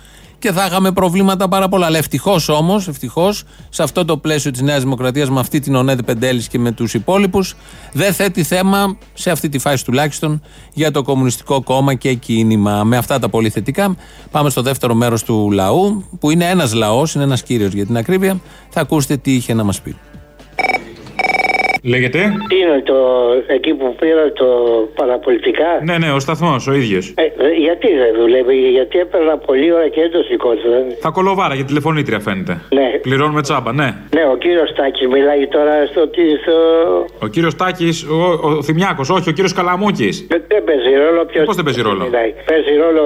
[0.44, 1.86] και θα είχαμε προβλήματα πάρα πολλά.
[1.86, 6.02] Αλλά ευτυχώς όμως, ευτυχώς, σε αυτό το πλαίσιο της Νέας Δημοκρατίας, με αυτή την Ονέδη
[6.02, 7.54] Πεντέλης και με τους υπόλοιπους,
[7.92, 12.84] δεν θέτει θέμα, σε αυτή τη φάση τουλάχιστον, για το Κομμουνιστικό Κόμμα και κίνημα.
[12.84, 13.96] Με αυτά τα πολύ θετικά,
[14.30, 17.96] πάμε στο δεύτερο μέρος του λαού, που είναι ένας λαός, είναι ένας κύριος για την
[17.96, 18.40] ακρίβεια.
[18.68, 19.96] Θα ακούσετε τι είχε να μας πει.
[21.92, 22.18] Λέγεται;
[22.48, 22.96] Τι είναι το,
[23.46, 24.46] εκεί που πήρα το
[24.94, 27.14] παραπολιτικά; Ναι, ναι, ο σταθμός, ο ίδιος.
[27.16, 30.68] Ε, δε- γιατί δεν δουλεύει, γιατί έπαιρνα πολλή ώρα και έντος δικό του.
[30.70, 32.60] δεν- Θα κολοβάρα για τηλεφωνήτρια φαίνεται.
[32.78, 32.88] Ναι.
[33.02, 33.88] Πληρώνουμε τσάμπα, ναι.
[34.16, 36.08] Ναι, ο κύριος Τάκης μιλάει τώρα στο.
[36.08, 36.56] τι- στο...
[37.22, 38.18] Ο κύριος Τάκης, ο,
[38.48, 40.26] ο Θημιάκο, όχι, ο κύριος Καλαμούκης.
[40.28, 41.44] Δεν, δεν παίζει ρόλο ποιος.
[41.44, 42.30] Πώς δεν παίζει ρόλο; Μιλάει.
[42.50, 43.00] Παίζει ρόλο,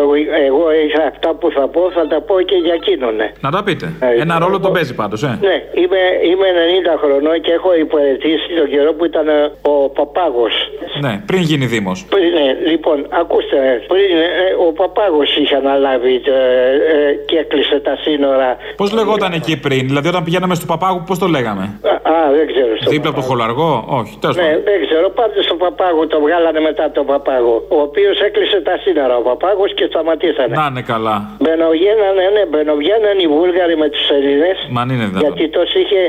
[0.49, 3.15] εγώ είχα αυτά που θα πω, θα τα πω και για εκείνον.
[3.17, 3.29] ναι.
[3.41, 3.87] Να τα πείτε.
[4.01, 5.39] Ε, Ένα ρόλο τον παίζει πάντως, ε.
[5.49, 10.53] Ναι, είμαι, είμαι 90 χρονών και έχω υπηρετήσει τον καιρό που ήταν ε, ο Παπάγος.
[11.01, 12.05] Ναι, πριν γίνει Δήμος.
[12.11, 13.57] Πριν, ναι, λοιπόν, ακούστε,
[13.89, 18.57] πριν ε, ο Παπάγος είχε αναλάβει ε, ε, και έκλεισε τα σύνορα.
[18.77, 22.47] Πώς λεγόταν εκεί πριν, δηλαδή όταν πηγαίναμε στο Παπάγου, πώς το λέγαμε; Α, α, δεν
[22.53, 22.73] ξέρω.
[22.81, 24.63] στο Δίπλα από το χολαργό, όχι, τέλος Ναι, πάντων.
[24.69, 25.07] δεν ξέρω.
[25.21, 27.55] Πάντως στον Παπάγο το βγάλανε μετά τον Παπάγο.
[27.69, 30.55] Ο οποίος έκλεισε τα σύνορα ο Παπάγος και σταματήσανε.
[30.61, 31.17] Να είναι καλά.
[31.43, 34.51] Μπαινοβγαίνανε, ναι, μπαινοβγαίνανε οι Βούλγαροι με τους Έλληνε.
[34.75, 35.23] Μα αν είναι δυνατόν.
[35.27, 36.01] Γιατί τόσο είχε,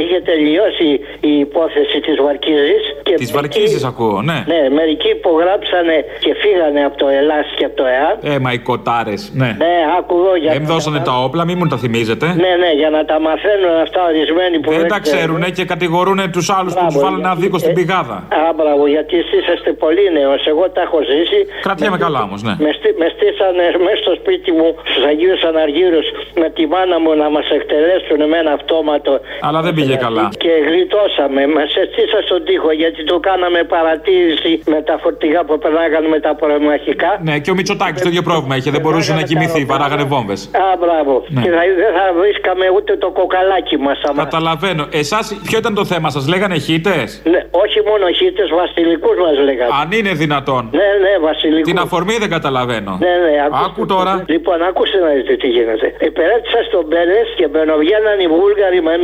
[0.00, 0.88] είχε τελειώσει
[1.30, 2.82] η υπόθεση της Βαρκίζης.
[3.22, 4.38] Της Βαρκίζης ακούω, ναι.
[4.52, 8.18] Ναι, μερικοί υπογράψανε και φύγανε από το Ελλάς και από το ΕΑΠ.
[8.32, 9.50] Ε, μα οι κοτάρες, ναι.
[9.64, 12.26] Ναι, άκουγω για Εμ δώσανε τα όπλα, μη μου τα θυμίζετε.
[12.26, 16.46] Ναι, ναι, για να τα μαθαίνουν αυτά ορισμένοι που Δεν τα ξέρουν και κατηγορούν τους
[16.56, 18.16] άλλους που τους βάλουν ένα δίκο στην πηγάδα.
[18.40, 20.40] Α, μπράβο, γιατί εσείς είστε πολύ νέος.
[20.52, 21.38] Εγώ τα έχω ζήσει.
[21.66, 22.54] Κρατιέμαι καλά όμως, ναι.
[22.64, 26.06] Με, στή, με στήσανε μέσα στο σπίτι μου στους Αγίους Αναργύρους
[26.42, 29.12] με τη μάνα μου να μας εκτελέσουν με ένα αυτόματο.
[29.46, 30.24] Αλλά δεν πήγε καλά.
[30.44, 31.40] Και γλιτώσαμε.
[31.56, 31.64] Μα
[31.96, 37.10] στήσα στον τοίχο γιατί το κάναμε παρατήρηση με τα φορτηγά που περνάγανε με τα προμαχικά.
[37.28, 38.70] Ναι, και ο Μητσοτάκης το ίδιο πρόβλημα είχε.
[38.76, 40.40] Δεν μπορούσε να κοιμηθεί, βαράγανε βόμβες.
[40.66, 41.14] Α, μπράβο.
[41.28, 41.42] Ναι.
[41.44, 43.98] Και θα, δεν θα βρίσκαμε ούτε το κοκαλάκι μας.
[44.24, 44.84] Καταλαβαίνω.
[45.02, 46.96] Εσάς, ποιο ήταν το θέμα σας, λέγανε χίτε.
[47.32, 49.70] Ναι, όχι μόνο χίτε, βασιλικούς μας λέγανε.
[49.82, 50.62] Αν είναι δυνατόν.
[50.80, 51.68] Ναι, ναι, βασιλικούς.
[51.72, 52.92] Την αφορμή δεν καταλαβαίνω.
[53.04, 53.32] Ναι, ναι,
[53.66, 54.14] Άκου τώρα.
[54.34, 55.86] Λοιπόν, άκουσε να δείτε τι γίνεται.
[56.10, 58.94] Υπερέτησα στον Μπέλε και μπαινοβγαίναν οι Βούλγαροι με-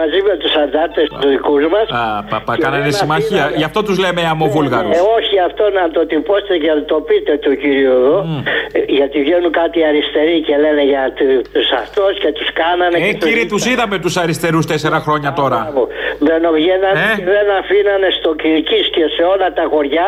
[0.00, 1.86] μαζί με τους αντάρτες τους δικούς μας.
[2.30, 3.44] Α, παπα, κάνανε συμμαχία.
[3.60, 4.88] Γι' αυτό τους λέμε αμοβούλγαρου.
[4.98, 8.18] Ε, όχι αυτό να το τυπώσετε και να το πείτε του κυρίου εδώ.
[8.72, 11.26] Ε, Γιατί βγαίνουν κάτι αριστεροί και λένε για του
[11.82, 12.96] αυτούς και τους κάνανε.
[12.96, 15.58] Ε, και τους- κύριε, τους είδαμε τους αριστερούς τέσσερα χρόνια τώρα.
[15.62, 15.82] Μπράβο.
[16.24, 20.06] Μπαινοβγαίνανε Ε; και δεν αφήνανε στο Κυρικής και σε όλα τα χωριά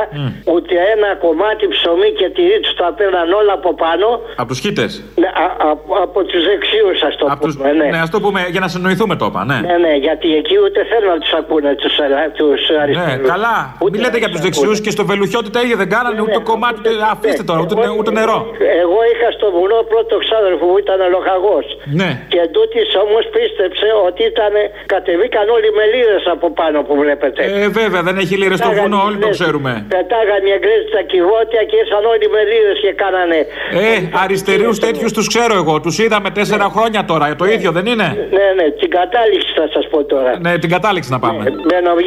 [0.55, 4.07] ούτε ένα κομμάτι ψωμί και τυρί τους τα παίρναν όλα από πάνω
[4.43, 4.91] Από τους χίτες.
[5.23, 7.73] ναι, α- α- από τους δεξιούς ας το πούμε.
[7.81, 7.87] Ναι.
[7.95, 9.59] Ναι, ας το πούμε για να συνοηθούμε το είπα, ναι.
[9.69, 13.29] Ναι, ναι, γιατί εκεί ούτε θέλουν να τους ακούνε τους, αλα- τους Ναι, αριστερούς.
[13.33, 13.57] καλά.
[13.93, 16.77] Μην λέτε για τους δεξιούς και στο Βελουχιώτη τα ίδια δεν κάνανε ούτε κομμάτι.
[16.81, 18.39] ούτε- Αφήστε τώρα, ούτε, ούτε νερό.
[18.83, 21.67] Εγώ είχα στο βουνό πρώτο ξάδερφο που ήταν λοχαγός.
[22.01, 22.11] Ναι.
[22.33, 24.53] Και τούτης όμως πίστεψε ότι ήταν,
[24.93, 27.41] κατεβήκαν όλοι με λίρες από πάνω που βλέπετε.
[27.63, 29.73] Ε, βέβαια, δεν έχει λίρες στο βουνό, όλοι το ξέρουμε.
[29.95, 33.39] Πετάγανε οι Εγγλέζοι τα κυβότια και ήρθαν όλοι με λίρες και κάνανε.
[33.85, 33.93] Ε,
[34.25, 35.75] αριστερίου τέτοιους τους ξέρω εγώ.
[35.85, 37.25] Τους είδαμε τέσσερα χρόνια τώρα.
[37.43, 38.09] Το ίδιο δεν είναι;
[38.39, 40.33] Ναι, ναι, την κατάληξη θα σας πω τώρα.
[40.45, 41.43] Ναι, την κατάληξη να πάμε.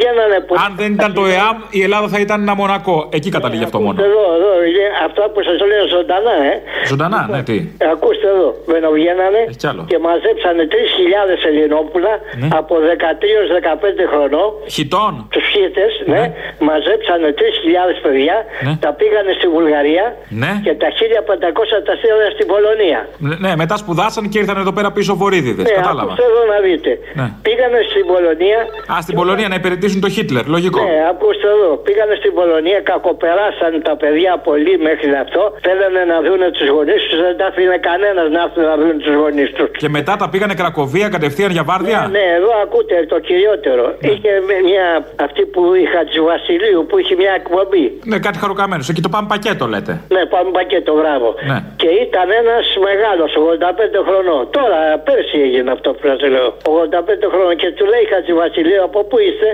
[0.00, 0.52] Μπαινοβγαίνανε που...
[0.66, 2.96] Αν δεν ήταν το ΕΑΜ, η Ελλάδα θα ήταν ένα μονακό.
[3.18, 3.96] Εκεί καταλήγει αυτό μόνο.
[4.08, 6.54] Εδώ, εδώ, είναι αυτά που σας λέω ζωντανά, ε.
[6.90, 7.56] Ζωντανά, ναι, τι.
[7.84, 9.82] Ε, Ακούστε εδώ, μπαινοβγαίνανε κι άλλο.
[9.90, 12.48] και μαζέψανε 3.000 Ελληνόπουλα Ναι.
[12.60, 14.48] από 13-15 χρονών.
[14.76, 15.12] Χιτών.
[15.34, 16.22] Τους χίτες, ναι.
[16.68, 18.36] Μαζέψανε 3.000 παιδιά,
[18.66, 18.74] Ναι.
[18.84, 20.04] τα πήγανε στη Βουλγαρία
[20.42, 20.52] Ναι.
[20.66, 23.00] και τα 1.500 τα στείλανε στην Πολωνία.
[23.44, 25.64] Ναι, μετά σπουδάσαν και ήρθαν εδώ πέρα πίσω βορύδιδες.
[25.68, 26.00] Ναι, Κατάλαβα.
[26.02, 26.90] ακούστε εδώ να δείτε.
[27.18, 27.26] Ναι.
[27.46, 28.60] Πήγανε στην Πολωνία.
[28.92, 30.44] Α, στην Πολωνία να υπηρετήσουν το Χίτλερ.
[30.56, 30.80] Λογικό.
[30.88, 31.70] Ναι, ακούστε εδώ.
[31.86, 35.42] Πήγανε στην Πολωνία, κακοπεράσαν τα παιδιά πολύ μέχρι αυτό.
[35.66, 39.14] Θέλανε να δουν τους γονείς τους, δεν τα άφηνε κανένας να έρθουν να δουν τους
[39.22, 39.68] γονείς τους.
[39.82, 43.84] Και μετά τα πήγανε Κρακοβία κατευθείαν για βάρδια; Ναι, εδώ ακούτε το κυριότερο.
[44.10, 44.30] Είχε
[44.68, 44.86] μια,
[45.26, 47.86] αυτή που είχα της Βασιλείου που είχε μια εκπομπή.
[48.10, 48.86] Ναι, κάτι χαροκαμένος.
[48.92, 49.92] Εκεί το πάμε πακέτο λέτε.
[50.14, 51.28] Ναι, πάμε πακέτο, μπράβο.
[51.50, 51.58] Ναι.
[51.80, 54.42] Και ήταν ένας μεγάλος, 85 χρονών.
[54.58, 56.48] Τώρα, πέρσι έγινε αυτό που σας λέω.
[56.62, 57.54] 85 χρονών.
[57.62, 59.48] Και του λέει Χατζη Βασιλείου, από πού είστε,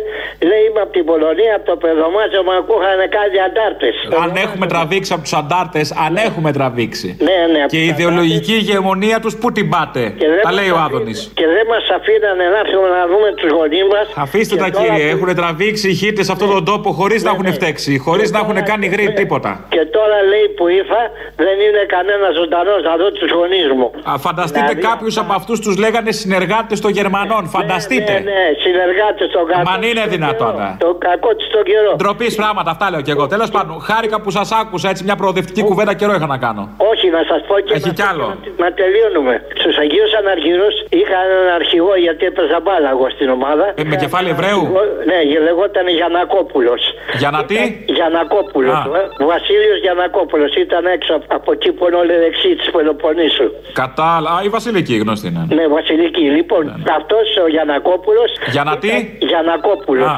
[0.51, 3.95] λέει είμαι από την Πολωνία, από το παιδομάζο μου ακούγαν κάτι αντάρτες.
[4.25, 7.09] Αν έχουμε τραβήξει από τους αντάρτες, αν έχουμε τραβήξει.
[7.29, 10.49] Ναι, ναι, από Και η τους ιδεολογική ηγεμονία τους πού την πάτε; Και δεν Τα
[10.51, 11.21] μας λέει ο αφήνε- Άδωνης.
[11.39, 14.07] Και δεν μας αφήνανε να έρθουμε να δούμε τους γονείς μας.
[14.25, 17.93] Αφήστε τα κύριε, έχουν τραβήξει οι χίτες σε αυτόν τον τόπο χωρίς να έχουν φταίξει,
[18.07, 19.51] χωρίς να έχουν κάνει γρήγορα τίποτα.
[19.75, 21.03] Και τώρα λέει που ήρθα,
[21.45, 23.89] δεν είναι κανένας ζωντανός να δω τους γονείς μου.
[24.11, 27.43] Α, φανταστείτε Δηλαδή, κάποιους από αυτούς τους λέγανε συνεργάτες των Γερμανών.
[27.57, 28.13] Φανταστείτε.
[28.13, 29.63] Ναι, ναι, συνεργάτες στον κακό.
[29.69, 30.55] Μα αν είναι δυνατόν.
[30.61, 30.77] ε.
[30.85, 31.93] Το κακό της στον καιρό.
[31.97, 33.25] Ντροπής πράγματα, αυτά λέω και εγώ.
[33.35, 36.63] Τέλος πάντων, χάρηκα που σας άκουσα έτσι μια προοδευτική κουβέντα καιρό είχα να κάνω.
[36.93, 38.27] Όχι, να σας πω και Έχει να, κι άλλο.
[38.63, 39.35] να τελειώνουμε.
[39.61, 40.69] Στους Αγίους Αναργύρου
[41.01, 43.67] είχα έναν αρχηγό γιατί έπαιζα μπάλα εγώ στην ομάδα.
[43.81, 44.63] Ε, με κεφάλι Εβραίου;
[45.11, 46.83] Ναι, λεγόταν Γιανακόπουλος.
[47.21, 47.59] Για να τι;
[47.97, 48.75] Γιανακόπουλος.
[48.75, 48.85] Α.
[49.23, 49.25] Ε.
[49.35, 53.47] Βασίλειος Γιανακόπουλος ήταν έξω από- από εκεί που είναι όλοι δεξί της Πελοποννήσου.
[53.83, 54.31] Κατάλα.
[54.37, 55.43] Α, η Βασιλική γνωστή είναι.
[55.59, 56.21] Ναι, Βασιλική.
[56.39, 56.63] Λοιπόν,
[56.99, 58.31] αυτός ο Γιανακόπουλος.
[58.55, 58.93] Για να τι;
[59.31, 60.02] Γιανακόπουλος.
[60.11, 60.15] Α.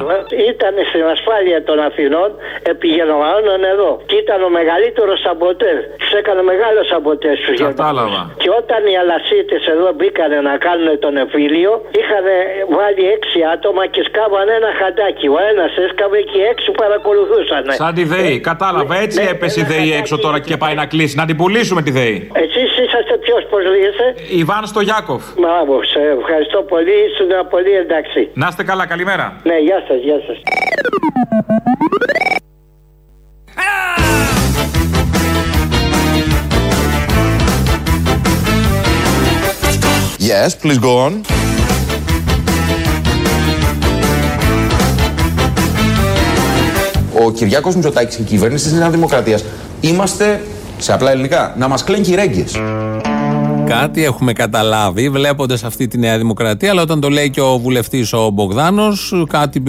[0.53, 2.31] Ήταν στην ασφάλεια των Αθηνών
[2.73, 3.91] επί Γερμανών εδώ.
[4.11, 5.77] Και ήταν ο μεγαλύτερος σαμποτέρ.
[6.01, 8.23] Τους έκανε μεγάλος σαμποτέρ στους Κατάλαβα.
[8.43, 12.27] Και όταν οι αλασίτες εδώ μπήκανε να κάνουν τον εμφύλιο, είχαν
[12.79, 15.27] βάλει έξι άτομα και σκάβανε ένα χαντάκι.
[15.37, 17.63] Ο ένας έσκαβε και οι έξι παρακολουθούσαν.
[17.83, 18.37] Σαν τη ΔΕΗ.
[18.51, 18.95] Κατάλαβα.
[19.05, 21.15] Έτσι Ναι, έπεσε η ΔΕΗ έξω τώρα και πάει να κλείσει.
[21.21, 22.17] Να την πουλήσουμε τη ΔΕΗ.
[22.45, 24.05] Εσείς είσαστε ποιος, πώς λέγεστε.
[24.41, 25.23] Ιβάν στο Γιάκοφ.
[25.43, 26.97] Μπράβο, σε ευχαριστώ πολύ.
[27.09, 28.21] Ήσουν πολύ εντάξει.
[28.35, 29.27] Να είστε καλά, καλημέρα.
[29.49, 30.39] Ναι, γεια σας, γεια σας.
[40.31, 41.13] Yes, please go on.
[47.25, 49.45] Ο Κυριάκος Μητσοτάκης και η κυβέρνηση της Νέας Δημοκρατίας
[49.81, 50.41] είμαστε
[50.79, 52.45] σε απλά ελληνικά να μας κλαίνουν οι ρέγγε.
[53.67, 58.13] Κάτι έχουμε καταλάβει βλέποντας αυτή τη Νέα Δημοκρατία, αλλά όταν το λέει και ο βουλευτής
[58.13, 59.61] ο Μπογδάνος, κάτι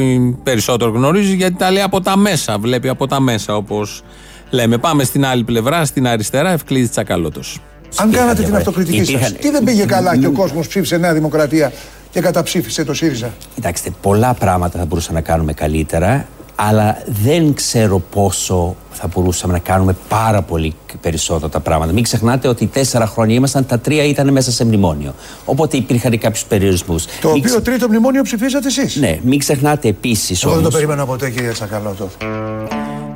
[0.43, 2.57] περισσότερο γνωρίζει γιατί τα λέει από τα μέσα.
[2.59, 4.03] Βλέπει από τα μέσα, όπως
[4.49, 4.77] λέμε.
[4.77, 7.59] Πάμε στην άλλη πλευρά, στην αριστερά, Ευκλήδης Τσακαλώτος.
[7.97, 11.13] Αν κάνατε την αυτοκριτική σας, Υπήρχαν- τι δεν πήγε καλά και ο κόσμος ψήφισε Νέα
[11.13, 11.71] Δημοκρατία
[12.11, 16.25] και καταψήφισε το ΣΥΡΙΖΑ; Κοιτάξτε, πολλά πράγματα θα μπορούσαμε να κάνουμε καλύτερα,
[16.55, 21.93] αλλά δεν ξέρω πόσο θα μπορούσαμε να κάνουμε πάρα πολύ περισσότερα τα πράγματα.
[21.93, 25.13] Μην ξεχνάτε ότι τέσσερα χρόνια ήμασταν, τα τρία ήταν μέσα σε μνημόνιο.
[25.45, 27.05] Οπότε υπήρχαν κάποιους περιορισμούς.
[27.21, 28.95] Το οποίο τρίτο μνημόνιο ψηφίσατε εσείς.
[28.95, 30.75] Ναι, μην ξεχνάτε επίσης Εγώ δεν το όμω.
[30.77, 32.09] περίμενα ποτέ, κύριε Τσακαλώτο.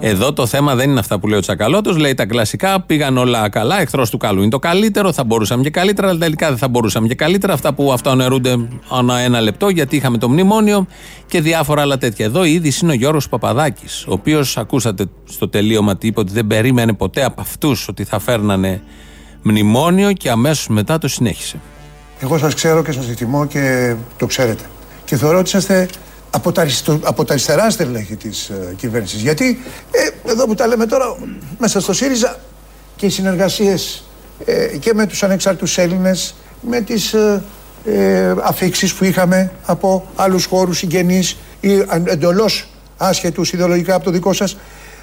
[0.02, 1.98] Εδώ το θέμα δεν είναι αυτά που λέει ο Τσακαλώτος.
[1.98, 3.82] Λέει τα κλασικά, πήγαν όλα καλά.
[3.82, 5.14] Εχθρός του καλού είναι το καλύτερο.
[5.14, 7.54] Θα μπορούσαμε και καλύτερα, αλλά τελικά δεν θα μπορούσαμε και καλύτερα.
[7.54, 10.88] Αυτά που αυτοαναιρούνται ανά ένα λεπτό, γιατί είχαμε το μνημόνιο
[11.28, 12.26] και διάφορα άλλα τέτοια.
[12.26, 16.34] Εδώ η είδηση είναι ο Γιώργος Παπαδάκης, ο οποίος ακούσατε στο τελείωμα τι είπε ότι
[16.34, 18.82] δεν περίμενε ποτέ από αυτούς ότι θα φέρνανε
[19.42, 21.60] μνημόνιο και αμέσως μετά το συνέχισε.
[22.20, 24.64] Εγώ σας ξέρω και σας εκτιμώ και το ξέρετε.
[25.06, 25.88] Και θεωρώ ότι είσαστε
[26.32, 29.22] από τα, αριστο- από τα αριστερά στελέχη της ε, κυβέρνησης.
[29.22, 29.60] Γιατί
[29.92, 31.16] ε, εδώ που τα λέμε τώρα,
[31.58, 32.40] μέσα στο ΣΥΡΙΖΑ
[32.96, 34.04] και οι συνεργασίες
[34.46, 37.44] ε, και με τους ανεξάρτητους Έλληνες, με τις ε,
[37.86, 42.68] ε, αφήξεις που είχαμε από άλλους χώρους συγγενείς ή εντολώς
[42.98, 44.58] άσχετους ιδεολογικά από το δικό σας.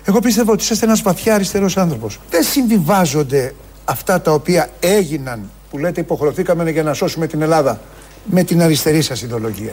[0.04, 2.18] Εγώ πίστευα ότι είσαστε ένας βαθιά αριστερός άνθρωπος.
[2.30, 3.54] Δεν συμβιβάζονται
[3.84, 7.80] αυτά τα οποία έγιναν που λέτε υποχρεωθήκαμε για να σώσουμε την Ελλάδα
[8.26, 9.70] με την αριστερή σας ιδεολογία.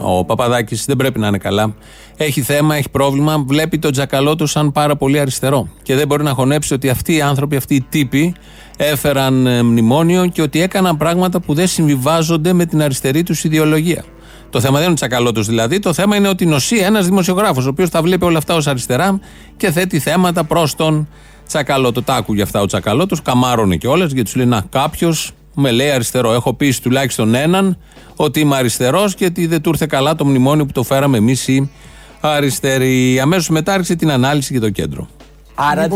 [0.00, 1.74] Ο Παπαδάκης δεν πρέπει να είναι καλά.
[2.16, 3.44] Έχει θέμα, έχει πρόβλημα.
[3.46, 5.68] Βλέπει τον Τζακαλώτο σαν πάρα πολύ αριστερό.
[5.82, 8.34] Και δεν μπορεί να χωνέψει ότι αυτοί οι άνθρωποι, αυτοί οι τύποι
[8.76, 14.04] έφεραν ε, μνημόνιο και ότι έκαναν πράγματα που δεν συμβιβάζονται με την αριστερή τους ιδεολογία.
[14.50, 15.78] Το θέμα δεν είναι ο Τσακαλώτο δηλαδή.
[15.78, 19.20] Το θέμα είναι ότι νοσεί ένας δημοσιογράφος, ο οποίος τα βλέπει όλα αυτά ως αριστερά
[19.56, 21.08] και θέτει θέματα προς τον
[21.46, 22.02] Τσακαλώτο.
[22.02, 26.32] Τα άκουγε αυτά ο Τσακαλώτο, καμάρωνε κιόλας γιατί τους λέει Να, κάποιος με λέει αριστερό.
[26.32, 27.78] Έχω πει τουλάχιστον έναν
[28.16, 31.48] ότι είμαι αριστερός και ότι δεν του ήρθε καλά το μνημόνιο που το φέραμε εμείς
[31.48, 31.70] οι
[32.20, 33.20] αριστεροί.
[33.20, 35.08] Αμέσως μετά άρχισε την ανάλυση για το κέντρο.
[35.54, 35.90] Άρα, άρα,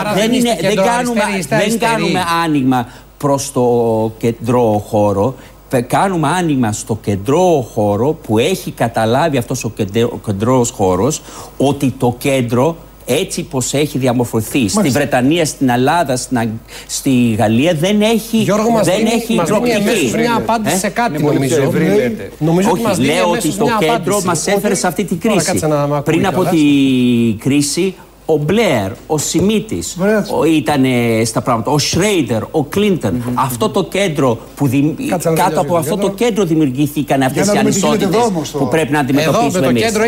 [0.00, 1.92] άρα δεν, δεν είναι, είστε δεν, κέντρο κάνουμε, αριστεροί, είστε δεν αριστεροί.
[1.92, 5.34] κάνουμε άνοιγμα προς το κεντρό χώρο.
[5.68, 11.20] Πε- Κάνουμε άνοιγμα στο κεντρό χώρο που έχει καταλάβει αυτός ο κεντρό- ο κεντρός χώρος
[11.56, 12.76] ότι το κέντρο
[13.10, 16.48] έτσι πως έχει διαμορφωθεί στη Βρετανία, στην Ελλάδα, στην Αγ-
[16.86, 19.88] στη Γαλλία δεν έχει, Γιώργο, μας δεν δίνει- έχει μας δίνει προοπτική.
[19.90, 21.54] αμέσως μια απάντηση Ε; σε κάτι, Είναι πολύ νομίζω.
[21.56, 21.94] πιο ευρύ, Ναι.
[21.94, 22.30] λέτε.
[22.38, 24.26] Νομίζω ότι Όχι, μας δίνει λέω αμέσως ότι το μια κέντρο απάντηση.
[24.26, 25.50] μας έφερε Ότι- σε αυτή την Τώρα κρίση.
[25.50, 26.50] κάτσε να μ' ακούει Πριν από καλά.
[26.50, 27.94] την κρίση,
[28.26, 29.96] ο Μπλερ, ο Σιμίτης
[30.56, 30.84] ήταν
[31.24, 31.70] στα πράγματα.
[31.70, 35.76] Ο Σρέιντερ, ο κλιντερν Αυτό το κέντρο που δη- Κάτσε να κάτω τελειώσει από το
[35.78, 36.08] αυτό κέντρο.
[36.08, 38.92] το κέντρο δημιουργήθηκαν αυτές να οι δούμε τι γίνεται ανισότητε εδώ όμως το- που πρέπει
[38.92, 39.82] να Εδώ αντιμετωπίσουμε με το εμείς.
[39.82, 40.02] κέντρο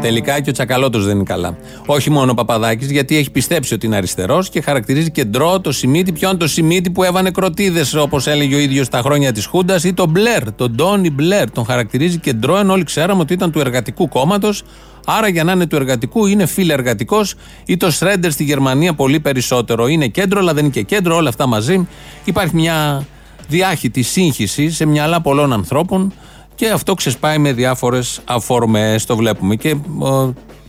[0.00, 1.56] Τελικά και ο Τσακαλώτος δεν είναι καλά.
[1.86, 6.12] Όχι μόνο ο Παπαδάκης, γιατί έχει πιστέψει ότι είναι αριστερός και χαρακτηρίζει κεντρό το Σιμίτι.
[6.12, 9.84] Ποιο είναι το Σιμίτι που έβανε κροτίδες, όπως έλεγε ο ίδιος στα χρόνια της Χούντας,
[9.84, 11.50] ή τον Μπλερ, τον Ντόνι Μπλερ.
[11.50, 14.62] Τον χαρακτηρίζει κεντρό, ενώ όλοι ξέραμε ότι ήταν του εργατικού κόμματος.
[15.06, 17.20] Άρα για να είναι του εργατικού είναι φιλεργατικό
[17.64, 19.86] ή το Σρέντερ στη Γερμανία πολύ περισσότερο.
[19.86, 21.88] Είναι κέντρο, αλλά δεν είναι και κέντρο, όλα αυτά μαζί.
[22.24, 23.06] Υπάρχει μια
[23.48, 26.12] διάχυτη σύγχυση σε μυαλά πολλών ανθρώπων
[26.58, 29.04] και αυτό ξεσπάει με διάφορες αφορμές.
[29.04, 29.56] Το βλέπουμε.
[29.56, 29.76] Και ε,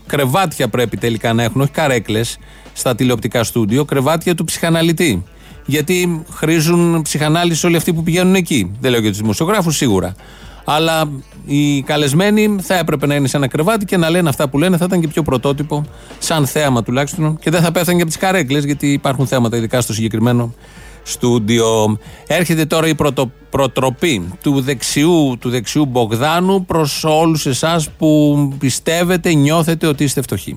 [0.05, 2.37] κρεβάτια πρέπει τελικά να έχουν, όχι καρέκλες
[2.73, 5.23] στα τηλεοπτικά στούντιο, κρεβάτια του ψυχαναλυτή.
[5.65, 8.71] Γιατί χρήζουν ψυχανάλυση όλοι αυτοί που πηγαίνουν εκεί.
[8.79, 10.15] Δεν λέω για τους δημοσιογράφους σίγουρα.
[10.65, 11.09] Αλλά
[11.45, 14.77] οι καλεσμένοι θα έπρεπε να είναι σε ένα κρεβάτι και να λένε αυτά που λένε.
[14.77, 15.85] Θα ήταν και πιο πρωτότυπο,
[16.19, 17.37] σαν θέαμα τουλάχιστον.
[17.37, 20.53] Και δεν θα πέθανε και από τις καρέκλες, γιατί υπάρχουν θέματα, ειδικά στο συγκεκριμένο
[21.11, 21.97] στούντιο.
[22.27, 29.33] Έρχεται τώρα η πρωτο, προτροπή του δεξιού, του δεξιού Μπογδάνου προς όλους εσάς που πιστεύετε,
[29.33, 30.55] νιώθετε ότι είστε φτωχοί.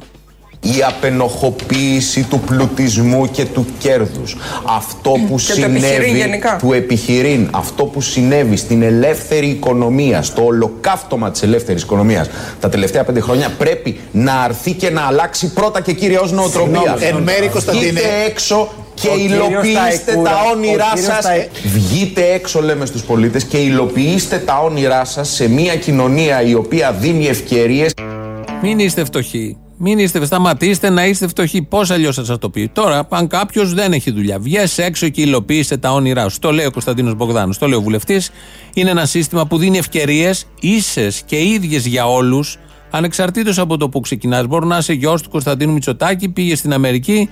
[0.64, 4.36] Η απενοχοποίηση του πλουτισμού και του κέρδους.
[4.64, 6.56] Αυτό που Και το επιχειρήν συνέβη γενικά.
[6.60, 12.28] του επιχειρήν, αυτό που συνέβη στην ελεύθερη οικονομία, στο ολοκαύτωμα της ελεύθερης οικονομίας
[12.60, 16.82] τα τελευταία πέντε χρόνια πρέπει να αρθεί και να αλλάξει πρώτα και κύρια ως νοοτροπίας.
[16.82, 21.14] Συγγνώμη, εν μέρη, Κωνσταντίνε, Βγείτε έξω και ο κύριος υλοποιήστε Ταϊκούρα, τα ο όνειρά κύριος
[21.14, 21.24] σας.
[21.24, 26.54] Ταϊ- Βγείτε έξω λέμε στους πολίτες και υλοποιήστε τα όνειρά σας σε μια κοινωνία η
[26.54, 27.92] οποία δίνει ευκαιρίες.
[28.62, 29.56] Μην είστε φτωχοί.
[29.84, 31.62] Μην είστε, σταματήστε να είστε φτωχοί.
[31.62, 35.20] Πώς αλλιώς θα σας το πει; Τώρα, αν κάποιος δεν έχει δουλειά, βγες έξω και
[35.20, 36.38] υλοποιήστε τα όνειρά σου.
[36.38, 38.30] Το λέει ο Κωνσταντίνος Μπογδάνος, το λέει ο βουλευτής.
[38.74, 42.58] Είναι ένα σύστημα που δίνει ευκαιρίες ίσες και ίδιες για όλους,
[42.90, 44.46] ανεξαρτήτως από το που ξεκινάς.
[44.46, 47.28] Μπορεί να είσαι γιος του Κωνσταντίνου Μητσοτάκη, πήγες στην Αμερική,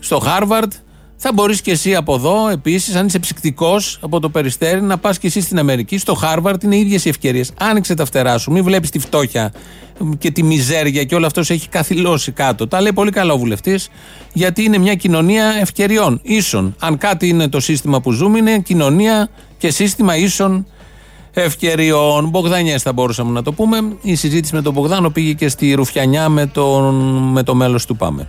[0.00, 0.72] στο Χάρβαρντ.
[1.16, 5.18] Θα μπορείς και εσύ από εδώ, επίσης, αν είσαι ψυκτικός από το περιστέρι, να πας
[5.18, 6.62] και εσύ στην Αμερική, στο Χάρβαρντ.
[6.62, 7.52] Είναι ίδιες οι ευκαιρίες.
[7.58, 9.52] Άνοιξε τα φτερά σου, μην βλέπεις τη φτώχεια
[10.18, 12.68] και τη μιζέρια και όλο αυτό σε έχει καθυλώσει κάτω.
[12.68, 13.88] Τα λέει πολύ καλά ο βουλευτής,
[14.32, 16.74] γιατί είναι μια κοινωνία ευκαιριών, ίσων.
[16.78, 20.66] Αν κάτι είναι το σύστημα που ζούμε, είναι κοινωνία και σύστημα ίσων
[21.32, 22.28] ευκαιριών.
[22.28, 23.96] Μπογδανιές θα μπορούσαμε να το πούμε.
[24.02, 26.94] Η συζήτηση με τον Μπογδάνο πήγε και στη Ρουφιανιά με, τον,
[27.32, 28.28] με το μέλος του Πάμε.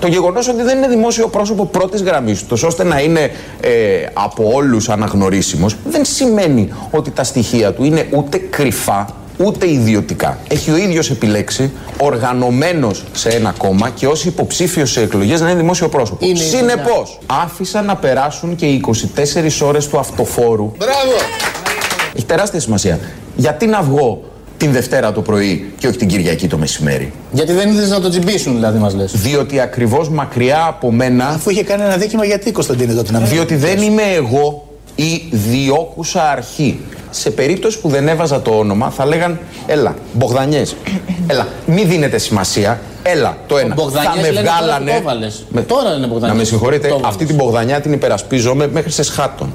[0.00, 3.30] Το γεγονός ότι δεν είναι δημόσιο πρόσωπο πρώτης γραμμής τους, ώστε να είναι
[3.60, 3.70] ε,
[4.12, 10.38] από όλους αναγνωρίσιμος, δεν σημαίνει ότι τα στοιχεία του είναι ούτε κρυφά ούτε ιδιωτικά.
[10.48, 15.60] Έχει ο ίδιος επιλέξει, οργανωμένος σε ένα κόμμα και ως υποψήφιος σε εκλογές να είναι
[15.60, 16.26] δημόσιο πρόσωπο.
[16.26, 18.82] Είναι η Συνεπώς, άφησα να περάσουν και οι
[19.16, 20.72] 24 ώρες του αυτοφόρου.
[20.78, 21.16] Μπράβο!
[22.14, 22.98] Έχει τεράστια σημασία.
[23.36, 24.22] Γιατί να βγω
[24.60, 27.12] την Δευτέρα το πρωί και όχι την Κυριακή το μεσημέρι.
[27.32, 29.12] Γιατί δεν ήθελε να το τσιμπήσουν, δηλαδή, μας λες.
[29.14, 31.26] Διότι ακριβώς μακριά από μένα.
[31.26, 33.28] Αφού είχε κάνει ένα δίκημα, γιατί Κωνσταντίνε τότε να μην.
[33.28, 36.80] Διότι δεν είμαι εγώ η διώκουσα αρχή.
[37.10, 40.76] Σε περίπτωση που δεν έβαζα το όνομα, θα λέγαν Έλα, Μπογδανιές.
[41.32, 42.80] Έλα, μη δίνετε σημασία.
[43.02, 43.74] Έλα, το ένα.
[43.74, 44.90] Μπογδανιές θα με λένε τώρα που βγάλανε.
[44.90, 45.44] το έβαλες.
[45.48, 46.28] Με- Τώρα είναι Μπογδανιές.
[46.28, 49.52] Να με συγχωρείτε, Το αυτή την Μπογδανιά την υπερασπίζομαι μέχρι σε σχάτων.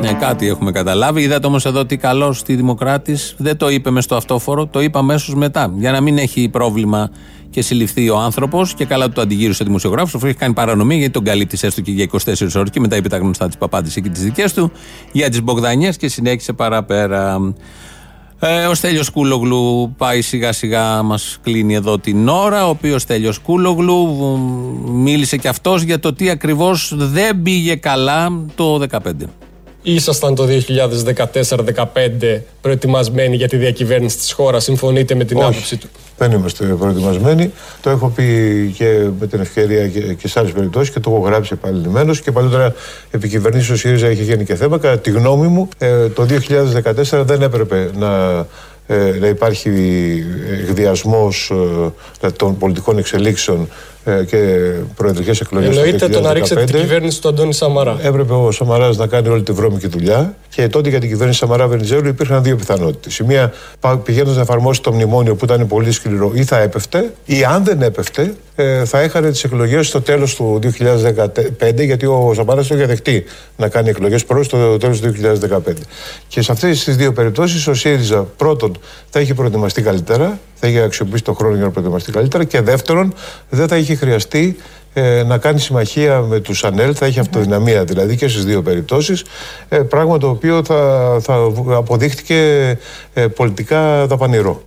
[0.00, 1.22] Ναι, κάτι έχουμε καταλάβει.
[1.22, 4.98] Είδατε όμως εδώ τι καλό στη Δημοκράτης δεν το είπε μες στο αυτόφορο, το είπε
[4.98, 5.72] αμέσως μετά.
[5.76, 7.10] Για να μην έχει πρόβλημα
[7.50, 10.96] και συλληφθεί ο άνθρωπος και καλά του το αντιγύρισε ο δημοσιογράφος, αφού έχει κάνει παρανομία
[10.96, 12.18] γιατί τον καλύπτεις έστω και για 24
[12.56, 14.72] ώρες και μετά είπε τα γνωστά της παπάντη και τις δικές του
[15.12, 17.54] για τις Μπογδανιές και συνέχισε παραπέρα.
[18.38, 23.38] Ε, ο Στέλιος Κούλογλου πάει σιγά σιγά μας κλείνει εδώ την ώρα ο οποίος Στέλιος
[23.38, 29.10] Κούλογλου β, μίλησε και αυτός για το τι ακριβώς δεν πήγε καλά το 2015
[29.86, 30.46] Ήσασταν το
[32.32, 34.64] 2014-2015 προετοιμασμένοι για τη διακυβέρνηση της χώρας.
[34.64, 35.46] Συμφωνείτε με την Όχι.
[35.46, 37.52] άποψη του; Δεν είμαστε προετοιμασμένοι.
[37.80, 38.24] Το έχω πει
[38.76, 42.20] και με την ευκαιρία και, και σε άλλες περιπτώσεις και το έχω γράψει επανειλημμένως.
[42.20, 42.74] Και παλιότερα
[43.10, 44.78] επί κυβερνήσεω ο ΣΥΡΙΖΑ είχε γίνει και θέμα.
[44.78, 46.26] Κατά τη γνώμη μου, ε, το
[47.10, 48.38] 2014 δεν έπρεπε να,
[48.86, 49.70] ε, να υπάρχει
[50.68, 51.28] εκδιασμό
[52.36, 53.66] των πολιτικών εξελίξεων ε,
[54.26, 57.98] και προεδρικές εκλογές Εννοείται το να ρίξετε την κυβέρνηση του Αντώνη Σαμαρά.
[58.02, 61.66] Έπρεπε ο Σαμαράς να κάνει όλη τη βρώμικη δουλειά και τότε για την κυβέρνηση Σαμαρά
[61.66, 63.18] Βενιζέλου υπήρχαν δύο πιθανότητες.
[63.18, 63.52] Η μία
[64.04, 67.82] πηγαίνοντας να εφαρμόσει το μνημόνιο που ήταν πολύ σκληρό ή θα έπεφτε, ή αν δεν
[67.82, 72.86] έπεφτε, ε, θα έχανε τις εκλογές στο τέλος του 2015, γιατί ο Σαμαράς το είχε
[72.86, 73.24] δεχτεί
[73.56, 75.82] να κάνει εκλογές προ το τέλος του 2015.
[76.28, 78.76] Και σε αυτές τις δύο περιπτώσεις ο ΣΥΡΙΖΑ πρώτον
[79.10, 83.14] θα είχε προετοιμαστεί καλύτερα, θα είχε αξιοποιήσει τον χρόνο για να προετοιμαστεί καλύτερα και δεύτερον
[83.48, 84.56] δεν θα είχε χρειαστεί
[84.92, 89.24] ε, να κάνει συμμαχία με τους ΑΝΕΛ, θα είχε αυτοδυναμία δηλαδή και στις δύο περιπτώσεις,
[89.68, 91.34] ε, πράγμα το οποίο θα, θα
[91.76, 92.38] αποδείχτηκε
[93.14, 94.62] ε, πολιτικά δαπανηρό.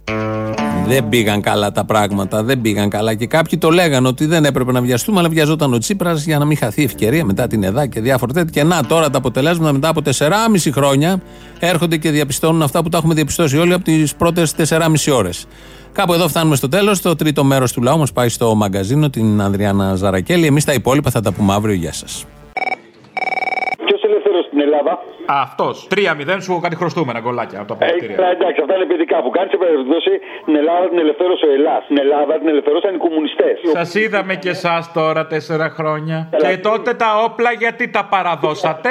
[0.87, 3.13] Δεν πήγαν καλά τα πράγματα, δεν πήγαν καλά.
[3.13, 6.45] Και κάποιοι το λέγαν ότι δεν έπρεπε να βιαστούμε, αλλά βιαζόταν ο Τσίπρας για να
[6.45, 8.61] μην χαθεί ευκαιρία μετά την ΕΔΑ και διάφορα τέτοια.
[8.61, 11.21] Και να τώρα τα αποτελέσματα μετά από 4,5 χρόνια
[11.59, 15.45] έρχονται και διαπιστώνουν αυτά που τα έχουμε διαπιστώσει όλοι από τις πρώτες 4,5 ώρες.
[15.91, 17.01] Κάπου εδώ φτάνουμε στο τέλος.
[17.01, 20.45] Το τρίτο μέρος του λαού μας πάει στο μαγκαζίνο, την Ανδριάννα Ζαρακέλη.
[20.45, 21.75] Εμείς τα υπόλοιπα θα τα πούμε αύριο.
[21.75, 22.25] Γεια σας.
[23.85, 25.87] Ποιος ελεύθερος στην Ελλάδα; Αυτός.
[25.95, 28.15] 3-0 σου κάτι χρωστούμενα γκολάκια από τα Ε, αποδητήρια.
[28.15, 29.51] καλά, εντάξει, αυτά είναι παιδικά που κάνεις.
[29.51, 30.13] Σε περίπτωση
[30.45, 31.81] την Ελλάδα την ελευθέρωσε ο Ελλάς.
[31.87, 33.55] Την Ελλάδα την ελευθέρωσαν οι κομμουνιστές.
[33.77, 36.17] Σας είδαμε και εσάς τώρα τέσσερα χρόνια.
[36.41, 38.89] Και τότε τα όπλα γιατί τα παραδώσατε;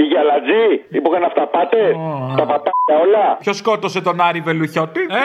[0.00, 0.64] Οι γαλατζοί
[1.02, 1.80] που είχαν αυταπάτε.
[2.40, 3.36] Τα πατάκια όλα.
[3.44, 5.24] Ποιος σκότωσε τον Άρη Βελουχιώτη, ε;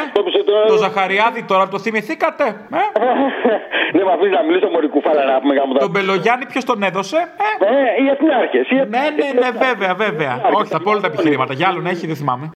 [0.67, 2.43] Το Ζαχαριάδη τώρα το θυμηθήκατε,
[2.81, 2.83] ε;
[3.95, 5.73] Δεν με αφήνεις να μιλήσω μωρή κουφάλα να πούμε γάμο.
[5.73, 8.65] Τον Μπελογιάννη ποιος τον έδωσε, ε; Ε, οι εθνάρχες.
[8.71, 10.33] Ναι, ναι, ναι, βέβαια, βέβαια.
[10.51, 11.53] Όχι, θα πω όλα τα επιχειρήματα.
[11.53, 12.49] Για άλλον έχει, δεν θυμάμαι.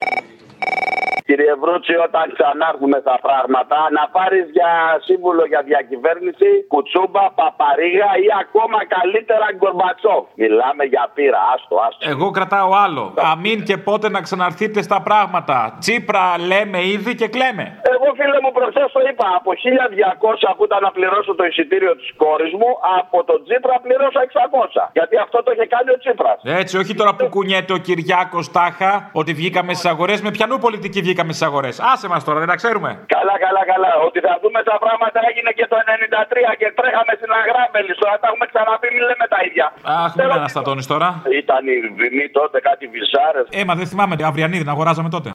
[1.28, 4.72] Κύριε Βρούτσι, όταν ξανάρθουμε στα πράγματα, να πάρεις για
[5.08, 10.24] σύμβουλο για διακυβέρνηση Κουτσούμπα, Παπαρίγα ή ακόμα καλύτερα Γκορμπατσόφ.
[10.42, 12.02] Μιλάμε για πείρα, άστο, άστο.
[12.14, 13.04] Εγώ κρατάω άλλο.
[13.32, 15.58] Αμήν και πότε να ξαναρθείτε στα πράγματα.
[15.82, 17.66] Τσίπρα λέμε ήδη και κλαίμε.
[17.94, 19.28] Εγώ φίλε μου προχθέ το είπα.
[19.40, 22.70] Από 1200 που ήταν να πληρώσω το εισιτήριο της κόρης μου,
[23.00, 24.92] από τον Τσίπρα πληρώσα 600.
[24.98, 26.38] Γιατί αυτό το είχε κάνει ο Τσίπρας.
[26.62, 30.22] Έτσι, όχι τώρα που κουνιέται ο Κυριάκος Τάχα ότι βγήκαμε στις αγορές.
[30.22, 31.76] Με ποιανού πολιτική βγήκαμε στις αγορές.
[31.92, 32.90] Άσε μας τώρα, δεν τα ξέρουμε.
[33.16, 33.92] Καλά, καλά, καλά.
[34.08, 37.92] Ότι θα δούμε τα πράγματα έγινε και το 93 και τρέχαμε στην Αγράμελη.
[38.02, 39.66] Τώρα τα έχουμε ξαναπεί, μην λέμε τα ίδια.
[40.04, 41.08] Αχ, μην αναστατώνεις τώρα.
[41.42, 43.42] Ήταν η Βινή τότε κάτι βυσάρε.
[43.60, 45.30] Ε, μα δεν θυμάμαι, αυριανή δεν αγοράζαμε τότε.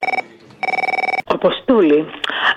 [1.45, 2.05] Αποστόλη,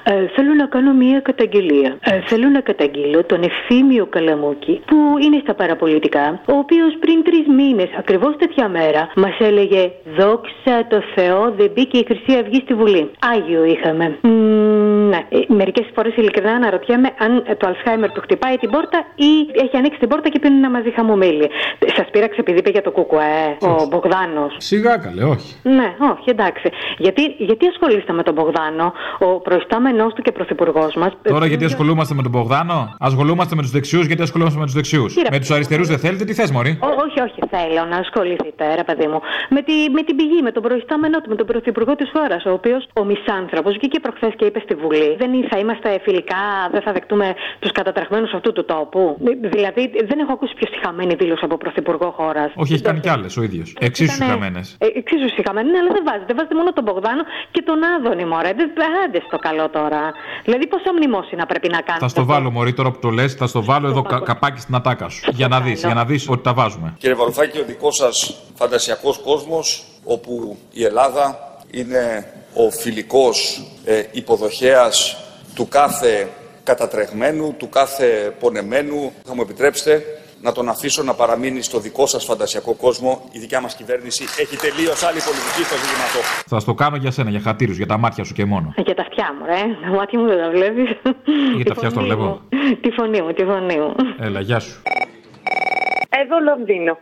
[0.04, 1.98] ε, θέλω να κάνω μία καταγγελία.
[2.02, 7.48] Ε, θέλω να καταγγείλω τον ευθύμιο Καλαμούκη που είναι στα παραπολιτικά, ο οποίος πριν τρεις
[7.48, 12.74] μήνες, ακριβώς τέτοια μέρα, μας έλεγε Δόξα τω Θεώ, δεν μπήκε η Χρυσή Αυγή στη
[12.74, 13.12] Βουλή.
[13.34, 14.18] Άγιο είχαμε.
[14.22, 19.32] Μμμ, ναι, μερικές φορές ειλικρινά αναρωτιέμαι αν ε, το Αλσχάιμερ του χτυπάει την πόρτα ή
[19.64, 21.50] έχει ανοίξει την πόρτα και πίνει ένα μαζί χαμομήλι.
[21.96, 24.56] Σας πείραξε επειδή είπε για το κουκουέ, ο Μπογδάνος.
[24.58, 25.56] Σιγά καλέ, όχι.
[25.64, 26.70] Ναι, όχι, εντάξει.
[26.98, 28.75] Γιατί, γιατί ασχολείστε με τον Μπογδάνο,
[29.20, 31.12] ο προϊστάμενός του και πρωθυπουργός μας.
[31.22, 35.14] Τώρα γιατί ασχολούμαστε με τον Μπογδάνο, ασχολούμαστε με τους δεξιούς, γιατί ασχολούμαστε με τους δεξιούς;
[35.14, 38.76] Κύριε- Με τους αριστερούς δεν θέλετε, τι θες, Μωρή; Ό, όχι, όχι, θέλω να ασχοληθείτε,
[38.76, 39.20] ρε παιδί μου,
[39.50, 42.52] με, τη, με την πηγή, με τον προϊστάμενό του, με τον πρωθυπουργό της χώρας, ο
[42.52, 46.92] οποίος ο μισάνθρωπος βγήκε προχθές και είπε στη Βουλή: Δεν θα είμαστε φιλικά, δεν θα
[46.92, 49.18] δεχτούμε τους κατατρεχμένου αυτού του τόπου.
[49.44, 52.52] Ε, Δηλαδή, δεν έχω ακούσει πιο συχαμένη δήλωση από πρωθυπουργό χώρας.
[52.56, 53.76] Όχι, έχει κάνει κι άλλες ο ίδιος.
[53.80, 54.62] Εξίσου Ήτανε- χαμένε.
[54.78, 56.34] Ε, εξίσου συχαμένη, ναι, αλλά δεν βάζετε.
[56.34, 58.52] Βάζετε μόνο τον Μπογδάνο και τον Άδωνη, μωρέ.
[58.74, 60.12] Δεν άντε στο καλό τώρα.
[60.44, 62.00] Δηλαδή, πόσα μνημόσυνα πρέπει να κάνετε.
[62.00, 64.76] Θα στο βάλω, Μωρή, τώρα που το λες, θα στο βάλω εδώ κα- καπάκι στην
[64.76, 65.32] ατάκα σου.
[65.34, 66.94] Για να δεις, για να δεις ότι τα βάζουμε.
[66.98, 71.40] Κύριε Βαρουφάκη, ο δικός σας φαντασιακός κόσμος, όπου η Ελλάδα
[71.72, 75.18] είναι ο φιλικός ε, υποδοχέας
[75.56, 76.30] του κάθε
[76.64, 79.12] κατατρεγμένου, του κάθε πονεμένου.
[79.24, 80.04] Θα μου επιτρέψετε
[80.46, 83.30] να τον αφήσω να παραμείνει στο δικό σας φαντασιακό κόσμο.
[83.32, 86.20] Η δικιά μας κυβέρνηση έχει τελείως άλλη πολιτική στο ζήτημα αυτό.
[86.48, 88.74] Θα στο κάνω για σένα, για χατήρους, για τα μάτια σου και μόνο.
[88.86, 89.62] Για τα αυτιά μου, ρε.
[89.82, 90.90] Τα μάτια μου δεν τα βλέπεις.
[91.56, 92.42] Για τα αυτιά στο βλέπω.
[92.82, 93.96] Τη φωνή μου, τη φωνή μου.
[94.20, 94.82] Έλα, γεια σου.
[96.22, 96.98] Εδώ Λονδίνο.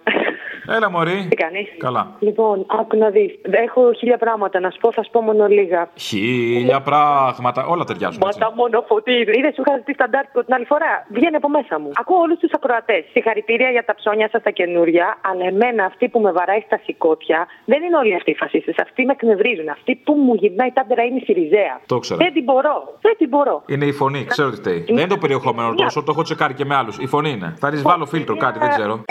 [0.68, 1.28] Έλα, Μωρή.
[1.30, 2.12] Τι κάνεις; Καλά.
[2.20, 3.32] Λοιπόν, άκου να δεις.
[3.66, 5.90] Έχω χίλια πράγματα να σου πω, θα σου πω μόνο λίγα.
[5.96, 7.66] Χίλια πράγματα.
[7.66, 8.20] Όλα ταιριάζουν.
[8.24, 8.40] Μα έτσι.
[8.40, 9.32] τα μόνο φωτίδι.
[9.38, 10.92] Είδες σου είχα ζητήσει σταντάρτικο την άλλη φορά.
[11.10, 11.90] Βγαίνει από μέσα μου.
[11.94, 13.04] Ακούω όλους τους ακροατές.
[13.12, 15.18] Συγχαρητήρια για τα ψώνια σας τα καινούρια.
[15.30, 18.76] Αλλά εμένα αυτή που με βαράει στα σηκώτια δεν είναι όλοι αυτοί οι φασίστες.
[18.86, 19.70] Αυτοί με εκνευρίζουν.
[19.70, 21.76] Αυτή που μου γυρνάει τάντερα είναι η Σιριζέα.
[21.86, 22.20] Το ήξερα.
[22.24, 22.98] Δεν την μπορώ.
[23.02, 23.64] Δεν την μπορώ.
[23.68, 24.80] Είναι η φωνή, ξέρω τι φταίει.
[24.88, 26.98] Δεν είναι το περιεχόμενο τόσο, το έχω τσεκάρει και με άλλους.
[26.98, 27.54] Η φωνή είναι.
[27.60, 29.04] Θα τη βάλω φίλτρο, κάτι, δεν ξέρω.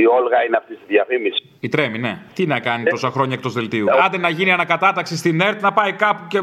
[0.00, 1.40] Η Όλγα είναι αυτή τη διαφήμιση.
[1.60, 2.12] Η τρέμει, ναι.
[2.34, 3.86] Τι να κάνει τόσα χρόνια εκτός δελτίου.
[4.04, 6.38] Άντε να γίνει ανακατάταξη στην ΕΡΤ να πάει κάπου και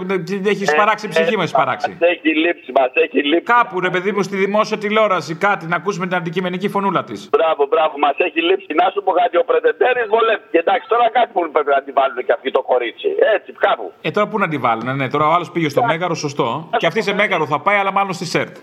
[0.54, 1.90] έχει σπαράξει η ψυχή με σπαράξει.
[1.90, 3.54] Μας έχει λείψει, μας έχει λείψει.
[3.56, 7.30] Κάπου ρε παιδί μου στη δημόσια τηλεόραση κάτι να ακούσουμε την αντικειμενική φωνούλα της.
[7.32, 8.68] Μπράβο, μπράβο, μας έχει λείψει.
[8.74, 10.58] Να σου πω κάτι, ο Πρετεντέρης βολεύτηκε.
[10.58, 13.08] Εντάξει, τώρα κάτι που πρέπει να τη βάλουν και αυτή το κορίτσι.
[13.36, 13.92] Έτσι, κάπου.
[14.02, 16.70] Ε τώρα πού να τη βάλουν, ναι, τώρα ο άλλος πήγε στο Μέγαρο, σωστό.
[16.78, 18.56] Και αυτή σε Μέγαρο θα πάει, αλλά μάλλον στη ΣΕΡΤ.